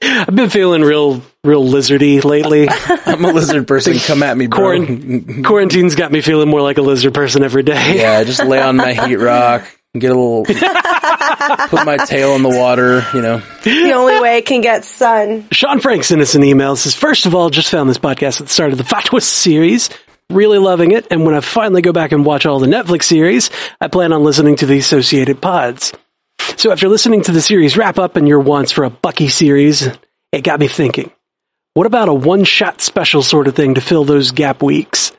[0.00, 2.68] I've been feeling real, real lizardy lately.
[2.68, 3.94] I'm a lizard person.
[3.98, 4.58] Come at me, bro.
[4.60, 7.96] Quarant- quarantine's got me feeling more like a lizard person every day.
[7.98, 9.64] yeah, just lay on my heat rock,
[9.94, 10.44] get a little,
[11.68, 13.04] put my tail in the water.
[13.14, 15.48] You know, The only way it can get sun.
[15.52, 16.76] Sean Frank sent us an email.
[16.76, 19.90] Says, first of all, just found this podcast at the start of the Fatwa series.
[20.30, 21.06] Really loving it.
[21.10, 24.24] And when I finally go back and watch all the Netflix series, I plan on
[24.24, 25.94] listening to the associated pods.
[26.56, 29.88] So after listening to the series wrap up and your wants for a Bucky series,
[30.32, 31.10] it got me thinking.
[31.74, 35.12] What about a one shot special sort of thing to fill those gap weeks?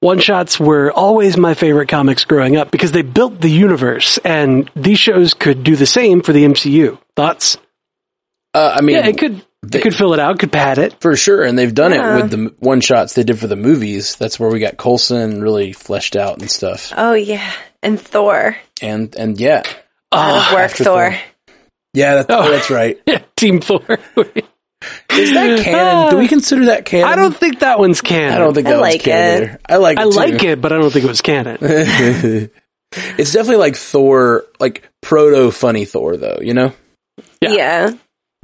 [0.00, 4.70] One shots were always my favorite comics growing up because they built the universe, and
[4.76, 6.98] these shows could do the same for the MCU.
[7.16, 7.56] Thoughts?
[8.54, 9.42] uh, I mean, Yeah, it could.
[9.62, 10.38] They- it could fill it out.
[10.38, 11.00] Could pad it.
[11.00, 12.18] for sure, and they've done Yeah.
[12.18, 14.14] it with the one shots they did for the movies.
[14.16, 16.92] That's where we got Coulson really fleshed out and stuff.
[16.96, 17.50] Oh yeah,
[17.82, 18.56] and Thor.
[18.80, 19.62] And and yeah,
[20.12, 20.84] Out of work, Thor.
[21.10, 21.16] Thor.
[21.94, 22.50] yeah, that's Oh.
[22.50, 23.00] that's right.
[23.06, 23.82] Yeah, Team Thor.
[25.10, 26.10] Is that canon?
[26.10, 27.08] Do we consider that canon?
[27.08, 28.34] I don't think that one's canon.
[28.34, 29.46] I don't think I that was like canon it.
[29.48, 29.60] either.
[29.68, 29.98] I like.
[29.98, 30.10] It I too.
[30.10, 32.50] like it, but I don't think it was canon.
[33.18, 36.38] It's definitely like Thor, like proto funny Thor, though.
[36.40, 36.72] You know?
[37.40, 37.50] Yeah.
[37.50, 37.90] Yeah.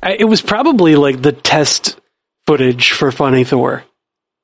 [0.03, 1.99] I, it was probably like the test
[2.47, 3.85] footage for Funny Thor.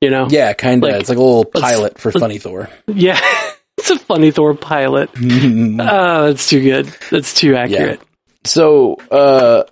[0.01, 0.29] You know?
[0.31, 0.89] Yeah, kind of.
[0.89, 2.71] Like, it's like a little pilot for funny Thor.
[2.87, 3.21] Yeah.
[3.79, 5.11] it's a Funny Thor pilot.
[5.17, 6.87] Oh, that's too good.
[7.11, 8.01] That's too accurate.
[8.45, 9.65] So, uh,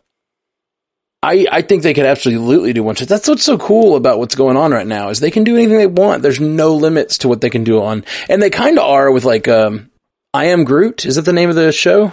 [1.27, 3.09] I I think they could absolutely do one shot.
[3.09, 5.79] That's what's so cool about what's going on right now is they can do anything
[5.79, 6.23] they want.
[6.23, 9.25] There's no limits to what they can do on, and they kind of are with
[9.25, 9.91] like um,
[10.33, 11.05] I am Groot.
[11.05, 12.13] Is that the name of the show?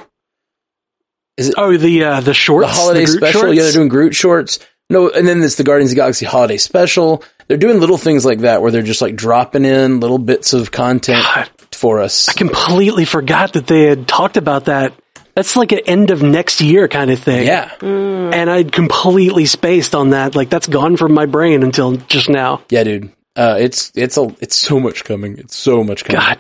[1.38, 1.56] Is it?
[1.58, 3.42] Oh, the uh, the shorts, the holiday Groot special.
[3.42, 3.56] shorts?
[3.56, 4.60] Yeah, they're doing Groot shorts.
[4.90, 7.24] No, and then it's the Guardians of the Galaxy holiday special.
[7.48, 10.72] They're doing little things like that where they're just like dropping in little bits of
[10.72, 11.50] content God.
[11.72, 12.30] for us.
[12.30, 14.94] I completely forgot that they had talked about that.
[15.36, 17.46] That's like an end of next year kind of thing.
[17.48, 20.36] Yeah, And I'd completely spaced on that.
[20.36, 22.62] Like that's gone from my brain until just now.
[22.70, 23.12] yeah, dude.
[23.36, 25.38] Uh, it's it's a it's so much coming.
[25.40, 26.22] It's so much coming.
[26.22, 26.40] God,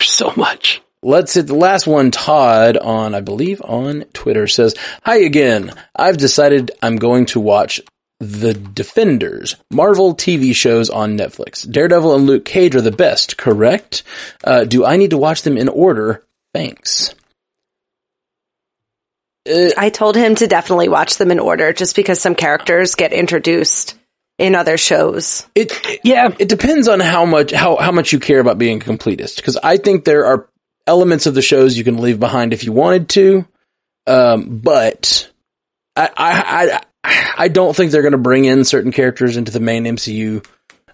[0.00, 0.82] so much.
[1.02, 2.10] let's hit the last one.
[2.10, 5.72] Todd on, I believe on Twitter says, Hi again.
[5.96, 7.80] I've decided I'm going to watch
[8.18, 11.66] The Defenders, Marvel TV shows on Netflix.
[11.70, 14.02] Daredevil and Luke Cage are the best, correct?
[14.44, 16.22] Uh, do I need to watch them in order?
[16.52, 17.14] Thanks.
[19.76, 23.96] I told him to definitely watch them in order just because some characters get introduced
[24.38, 25.46] in other shows.
[25.54, 28.80] It, it- yeah, it depends on how much how how much you care about being
[28.80, 29.36] a completist.
[29.36, 30.48] Because I think there are
[30.86, 33.46] elements of the shows you can leave behind if you wanted to,
[34.06, 35.30] um, but
[35.96, 39.60] I I I, I don't think they're going to bring in certain characters into the
[39.60, 40.44] main MCU.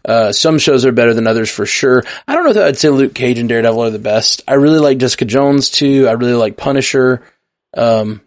[0.04, 2.04] Uh, some shows are better than others for sure.
[2.28, 4.42] I don't know if I'd say Luke Cage and Daredevil are the best.
[4.46, 6.07] I really like Jessica Jones too.
[6.07, 7.24] I really like Punisher.
[7.76, 8.20] Um,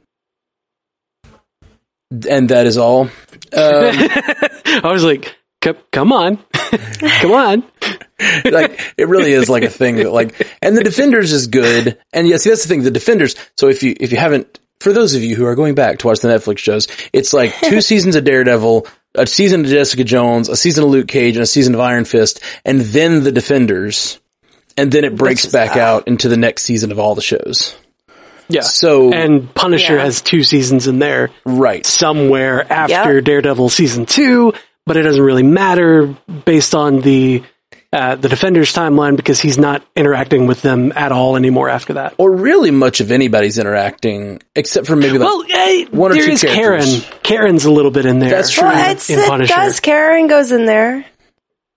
[2.12, 3.01] and that is all.
[3.01, 3.10] Um,
[3.53, 5.36] I was like,
[5.91, 7.64] come on, come on.
[8.45, 12.28] like it really is like a thing that like and the defenders is good and
[12.28, 15.24] yes that's the thing the defenders so if you if you haven't for those of
[15.24, 18.26] you who are going back to watch the netflix shows it's like two seasons of
[18.26, 18.86] daredevil
[19.16, 22.03] a season of jessica jones a season of luke cage and a season of iron
[22.03, 24.20] fist and then the defenders
[24.76, 27.74] and then it breaks is- back out into the next season of all the shows
[28.50, 28.62] Yeah.
[28.62, 30.04] so and Punisher Yeah.
[30.04, 33.24] has two seasons in there right somewhere after Yep.
[33.26, 34.54] Daredevil season two,
[34.86, 37.43] but it doesn't really matter based on the
[37.91, 42.14] uh, the Defenders timeline because he's not interacting with them at all anymore after that.
[42.20, 46.22] or really much of anybody's interacting except for maybe like Well, eh, one or two
[46.34, 47.02] is characters.
[47.02, 47.20] Karen.
[47.24, 48.30] Karen's a little bit in there.
[48.30, 48.68] That's true.
[48.68, 49.54] Well, it's, in it Punisher.
[49.56, 49.80] does.
[49.80, 51.04] Karen goes in there.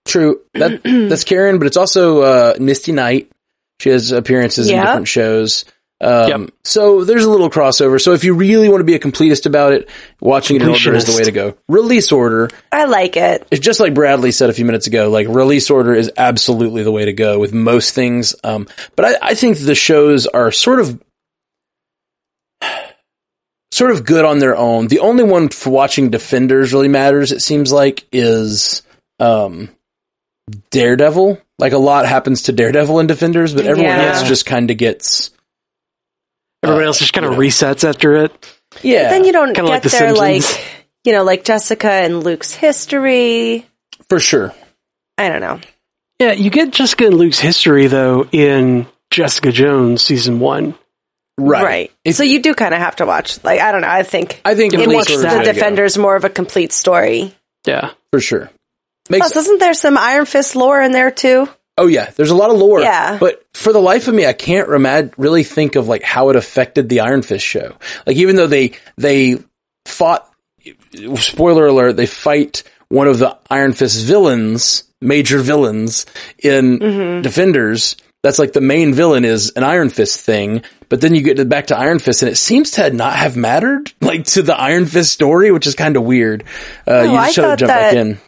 [0.05, 0.39] True.
[0.53, 3.31] That that's Karen, but it's also uh, Misty Knight.
[3.79, 5.65] She has appearances in different shows.
[6.01, 6.49] Um, Yep.
[6.65, 8.01] So there's a little crossover.
[8.01, 9.87] So if you really want to be a completist about it,
[10.19, 11.55] watching it in order is the way to go.
[11.69, 12.49] Release order.
[12.71, 13.47] I like it.
[13.51, 15.09] It's just like Bradley said a few minutes ago.
[15.09, 18.35] Like release order is absolutely the way to go with most things.
[18.43, 18.67] Um,
[18.97, 21.01] but I, I think the shows are sort of
[23.71, 24.87] sort of good on their own.
[24.87, 27.31] The only one for watching Defenders really matters.
[27.31, 28.81] It seems like is
[29.19, 29.69] um,
[30.71, 31.39] Daredevil.
[31.59, 34.13] Like a lot happens to Daredevil in Defenders, but everyone Yeah.
[34.15, 35.29] else just kind of gets
[36.63, 38.31] Everybody else just kind of resets after it.
[38.81, 39.09] yeah.
[39.09, 40.43] Then you don't Kinda get like The there like,
[41.03, 43.65] you know, like Jessica and Luke's history.
[44.09, 44.53] for sure.
[45.17, 45.59] I don't know.
[46.19, 50.75] Yeah, you get Jessica and Luke's history though in Jessica Jones season one.
[51.37, 51.63] Right.
[51.63, 51.91] Right.
[52.05, 53.43] It's- so you do kind of have to watch.
[53.43, 53.89] Like, I don't know.
[53.89, 56.29] I think I think it release makes the way to go, Defenders more of a
[56.29, 57.33] complete story.
[57.65, 57.91] Yeah.
[58.11, 58.51] for sure.
[59.09, 61.49] Makes Plus, isn't there some Iron Fist lore in there too?
[61.77, 62.81] Oh yeah, there's a lot of lore.
[62.81, 63.17] Yeah.
[63.19, 66.35] But for the life of me, I can't remad- really think of like how it
[66.35, 67.75] affected the Iron Fist show.
[68.05, 69.39] Like even though they they
[69.85, 70.29] fought,
[71.15, 76.05] spoiler alert, they fight one of the Iron Fist villains, major villains
[76.39, 77.21] in Mm-hmm.
[77.21, 77.95] Defenders.
[78.21, 81.45] That's like the main villain is an Iron Fist thing, but then you get to-
[81.45, 84.85] back to Iron Fist and it seems to not have mattered like to the Iron
[84.85, 86.43] Fist story, which is kind of weird.
[86.87, 88.19] Uh, you Oh, I just should have thought jumped back in.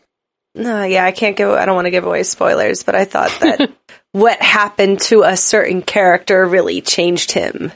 [0.56, 1.50] No, yeah, I can't give.
[1.50, 3.72] I don't want to give away spoilers, but I thought that
[4.14, 7.72] what happened to a certain character really changed him.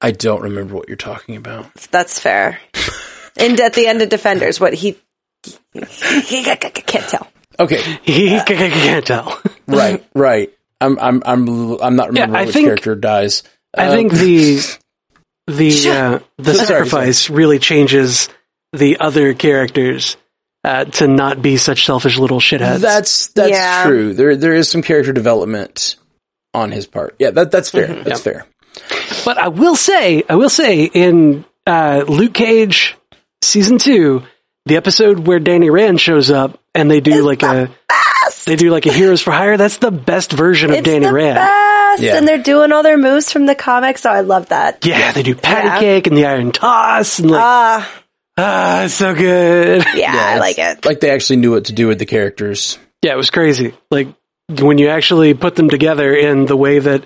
[0.00, 1.72] I don't remember what you're talking about.
[1.90, 2.60] That's fair.
[3.36, 4.96] and at the end of Defenders, what he,
[5.72, 7.28] he can't tell.
[7.58, 9.40] Okay, He can't tell.
[9.66, 10.52] right, right.
[10.80, 13.42] I'm, I'm, I'm, I'm not remembering I which think- character dies.
[13.76, 14.60] I Um, think the
[15.48, 18.28] the uh, the Sorry, sacrifice really changes
[18.76, 20.16] the other characters
[20.64, 22.80] uh, to not be such selfish little shitheads.
[22.80, 23.84] that's that's Yeah.
[23.84, 24.14] true.
[24.14, 25.96] There, there is some character development
[26.54, 27.14] on his part.
[27.18, 27.88] Yeah, that that's fair.
[28.02, 28.46] That's fair.
[29.24, 32.96] But I will say, I will say, in uh, Luke Cage
[33.42, 34.22] season two,
[34.66, 37.70] the episode where Danny Rand shows up and they do like a
[38.44, 39.56] they do like a Heroes for Hire.
[39.56, 41.36] That's the best version of It's Danny the Rand.
[41.36, 42.16] best, Yeah.
[42.16, 44.02] and they're doing all their moves from the comics.
[44.02, 44.84] So I love that.
[44.84, 45.78] Yeah, they do patty Yeah.
[45.80, 47.92] cake and the iron toss and like Ah,
[48.36, 49.84] ah, it's so good.
[49.94, 50.84] yeah, I like it.
[50.84, 52.78] Like they actually knew what to do with the characters.
[53.02, 53.74] Yeah, it was crazy.
[53.90, 54.08] Like
[54.48, 57.04] when you actually put them together in the way that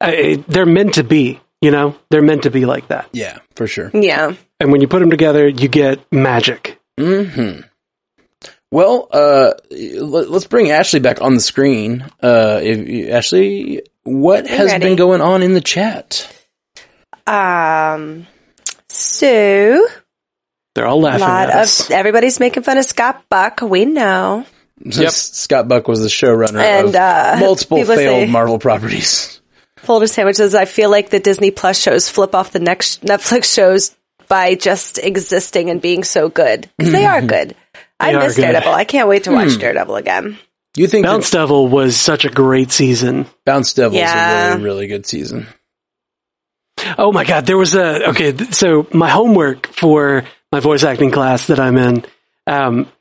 [0.00, 1.40] uh, they're meant to be.
[1.60, 3.08] You know, they're meant to be like that.
[3.12, 3.92] Yeah, for sure.
[3.94, 6.80] Yeah, And when you put them together, you get magic.
[6.98, 7.60] Hmm.
[8.72, 12.02] Well, uh, let, us bring Ashley back on the screen.
[12.20, 14.86] Uh, if, Ashley, what has ready.
[14.86, 16.26] been going on in the chat?
[17.28, 18.26] Um,
[18.88, 19.86] so
[20.74, 21.22] They're all laughing.
[21.22, 21.86] a laughing lot at us.
[21.86, 23.60] of everybody's making fun of Scott Buck.
[23.62, 24.46] We know.
[24.84, 25.10] Yep.
[25.12, 29.40] Scott Buck was the showrunner And, of uh, multiple failed say- Marvel properties.
[29.78, 30.54] Folder sandwiches.
[30.54, 33.94] I feel like the Disney Plus shows flip off the next Netflix shows
[34.28, 37.54] by just existing and being so good because they are good.
[38.00, 38.42] I They are miss good.
[38.42, 38.72] Daredevil.
[38.72, 39.36] I can't wait to Hmm.
[39.36, 40.38] watch Daredevil again.
[40.76, 43.26] You think Bounce that Devil was such a great season.
[43.44, 44.46] Bounce Devil's Yeah.
[44.46, 45.46] a really, really good season.
[46.98, 48.36] Oh my god, there was a okay.
[48.52, 52.04] So my homework for my voice acting class that I'm in,
[52.46, 52.92] um,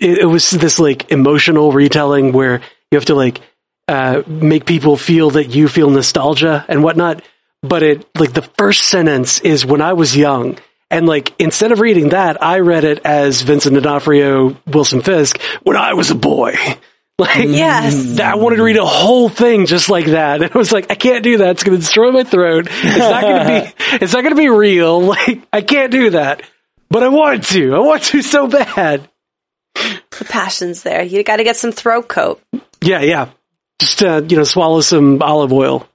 [0.00, 3.40] it, it was this like emotional retelling where you have to like
[3.86, 7.22] uh, make people feel that you feel nostalgia and whatnot.
[7.62, 10.58] But it like the first sentence is when I was young,
[10.90, 15.76] and like instead of reading that, I read it as Vincent D'Onofrio, Wilson Fisk when
[15.76, 16.54] I was a boy.
[17.20, 18.20] Like Yes.
[18.20, 20.40] I wanted to read a whole thing just like that.
[20.42, 21.50] And I was like, I can't do that.
[21.50, 22.68] It's going to destroy my throat.
[22.70, 23.74] It's not going to be,
[24.04, 25.00] it's not going to be real.
[25.02, 26.44] Like, I can't do that.
[26.90, 27.74] But I want to.
[27.74, 29.08] I want to so bad.
[29.74, 31.02] The passion's there.
[31.02, 32.42] You got to get some throat coat.
[32.80, 33.28] Yeah, yeah.
[33.78, 35.88] Just, uh, you know, swallow some olive oil.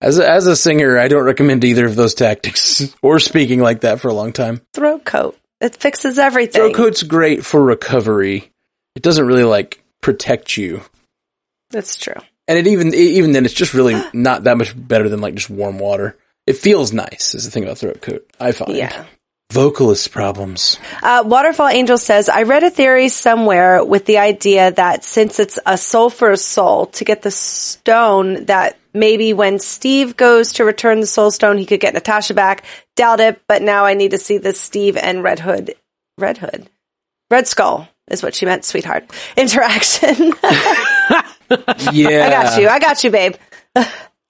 [0.00, 3.80] As a, as a singer, I don't recommend either of those tactics or speaking like
[3.80, 4.60] that for a long time.
[4.74, 5.38] Throat coat.
[5.60, 6.60] It fixes everything.
[6.60, 8.52] Throat coat's great for recovery.
[8.96, 10.82] It doesn't really like protect you.
[11.70, 12.20] That's true.
[12.46, 15.48] And it even even then it's just really not that much better than like just
[15.48, 16.18] warm water.
[16.46, 18.28] It feels nice is the thing about throat coat.
[18.38, 18.76] I find.
[18.76, 19.04] Yeah.
[19.52, 20.78] Vocalist problems.
[21.02, 25.58] Uh, Waterfall Angel says, I read a theory somewhere with the idea that since it's
[25.64, 30.64] a soul for a soul, to get the stone, that maybe when Steve goes to
[30.64, 32.64] return the soul stone, he could get Natasha back.
[32.96, 35.74] Doubt it, but now I need to see the Steve and Red Hood,
[36.18, 36.68] Red Hood,
[37.30, 39.10] Red Skull is what she meant, sweetheart.
[39.36, 40.32] Interaction.
[41.92, 42.26] Yeah.
[42.26, 42.68] I got you.
[42.68, 43.34] I got you, babe.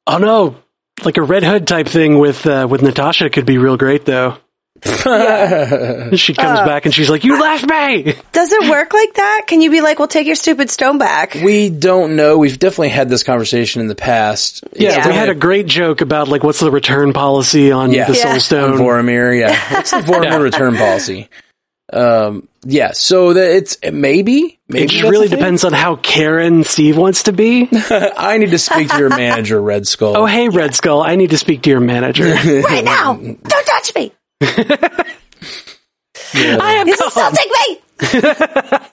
[0.07, 0.57] Oh no.
[1.03, 4.37] Like a Red Hood type thing with, uh, with Natasha could be real great though.
[4.85, 8.15] She comes back and she's like, you left me!
[8.33, 9.43] Does it work like that?
[9.47, 11.35] Can you be like, well, take your stupid stone back?
[11.35, 12.39] We don't know.
[12.39, 14.63] We've definitely had this conversation in the past.
[14.75, 15.09] Yeah, Yeah.
[15.09, 18.07] we had a great joke about like, what's the return policy on Yeah.
[18.07, 18.23] the Yeah.
[18.23, 18.79] Soul on Stone?
[18.79, 19.59] Vormir, yeah.
[19.75, 21.29] What's the Vormir return policy?
[21.93, 27.24] Um, yeah, so that it's maybe, maybe It really depends on how Karen Steve wants
[27.24, 27.68] to be.
[27.72, 30.16] I need to speak to your manager, Red Skull.
[30.16, 32.24] Oh, hey, Red Skull, I need to speak to your manager.
[32.64, 33.14] Right now!
[33.14, 34.12] Don't touch me!
[36.37, 37.80] I am He's assaulting me!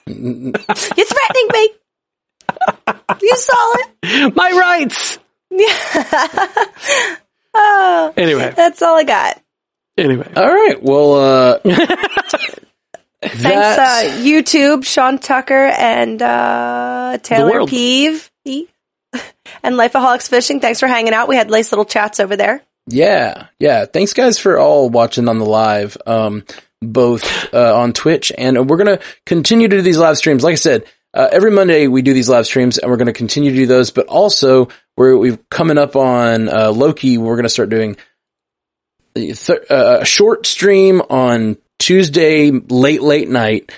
[0.06, 1.70] You're threatening me!
[3.22, 4.36] You saw it!
[4.36, 5.18] my rights.
[7.54, 9.40] Oh, Anyway, that's all I got.
[9.98, 10.82] Anyway, All right.
[10.82, 11.58] Well, uh,
[13.22, 17.64] Thanks, uh, YouTube, Sean Tucker, and uh, Taylor.
[17.66, 18.66] Peeve, E-
[19.62, 20.60] and Lifeaholics Fishing.
[20.60, 21.28] Thanks for hanging out.
[21.28, 22.62] We had nice little chats over there.
[22.88, 23.84] Yeah, yeah.
[23.86, 26.44] Thanks guys for all watching on the live, um,
[26.80, 30.42] both uh, on Twitch, and we're gonna continue to do these live streams.
[30.42, 33.50] Like I said, uh, every Monday we do these live streams, and we're gonna continue
[33.50, 33.92] to do those.
[33.92, 37.18] But also, we're we've coming up on uh, Loki.
[37.18, 37.96] We're gonna start doing
[39.14, 41.58] a th- uh, a short stream on
[41.92, 43.70] Tuesday late late night.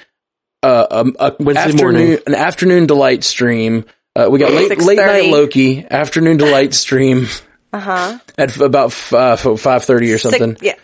[0.62, 2.18] Uh, um, a Wednesday afternoon, morning.
[2.28, 3.84] an afternoon delight stream.
[4.14, 7.26] Uh, we got late late night Loki, afternoon delight stream
[7.72, 8.18] Uh huh.
[8.38, 10.56] at f- about f- uh, five thirty or something.
[10.62, 10.76] yeah,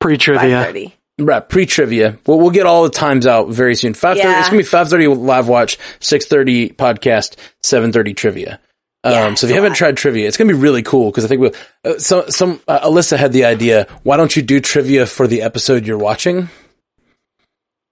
[0.00, 0.90] Pre trivia.
[1.20, 2.18] Right, pre trivia.
[2.26, 3.94] Well, we'll get all the times out very soon.
[3.94, 4.28] Five thirty.
[4.28, 4.40] Yeah.
[4.40, 8.58] It's gonna be five thirty live watch, six thirty podcast, seven thirty trivia.
[9.02, 9.76] Um, Yeah, so if you haven't lot.
[9.78, 11.52] tried trivia, it's gonna be really cool because I think we'll,
[11.84, 13.86] uh, some some uh, Alyssa had the idea.
[14.02, 16.48] Why don't you do trivia for the episode you're watching?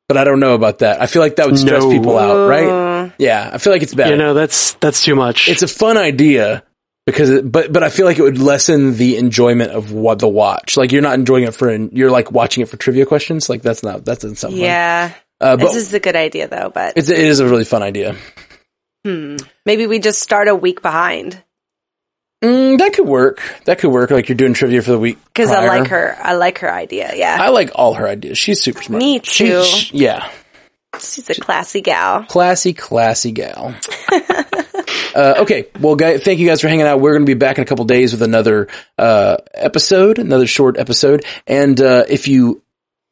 [0.08, 1.02] But I don't know about that.
[1.02, 1.90] I feel like that would stress No.
[1.90, 3.12] people out, right?
[3.18, 4.10] Yeah, I feel like it's bad.
[4.10, 5.48] You know, that's that's too much.
[5.48, 6.62] it's a fun idea
[7.06, 10.28] because it, but but I feel like it would lessen the enjoyment of what the
[10.28, 10.76] watch.
[10.78, 13.48] Like you're not enjoying it for you're like watching it for trivia questions.
[13.50, 14.56] Like that's not that doesn't sound.
[14.56, 16.70] Yeah, Uh, but this is a good idea though.
[16.72, 18.14] But it's, it is a really fun idea.
[19.04, 19.36] Hmm,
[19.66, 21.42] maybe we just start a week behind
[22.42, 23.42] Mm, that could work.
[23.64, 24.12] That could work.
[24.12, 26.16] Like you're doing trivia for the week because I like her.
[26.22, 27.10] I like her idea.
[27.16, 28.38] Yeah, I like all her ideas.
[28.38, 29.02] She's super smart.
[29.02, 29.64] Me She- too.
[29.64, 30.30] she- yeah,
[31.00, 32.22] she's a classy gal.
[32.26, 33.74] classy, classy gal.
[35.16, 37.00] uh, okay, well, guys, thank you guys for hanging out.
[37.00, 40.78] We're going to be back in a couple days with another uh, episode, another short
[40.78, 41.24] episode.
[41.48, 42.62] And uh, if you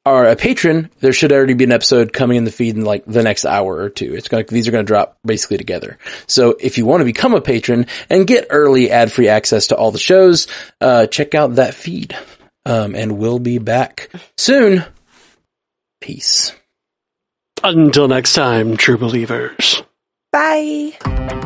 [0.07, 3.05] are a patron, there should already be an episode coming in the feed in like
[3.07, 4.15] the next hour or two.
[4.15, 5.99] It's going to, these are going to drop basically together.
[6.29, 9.77] So if you want to become a patron and get early ad free access to
[9.77, 10.47] all the shows,
[10.81, 12.17] uh, check out that feed.
[12.65, 14.85] Um, and we'll be back soon.
[16.01, 16.53] Peace.
[17.65, 19.83] Until next time, true believers.
[20.31, 21.46] Bye.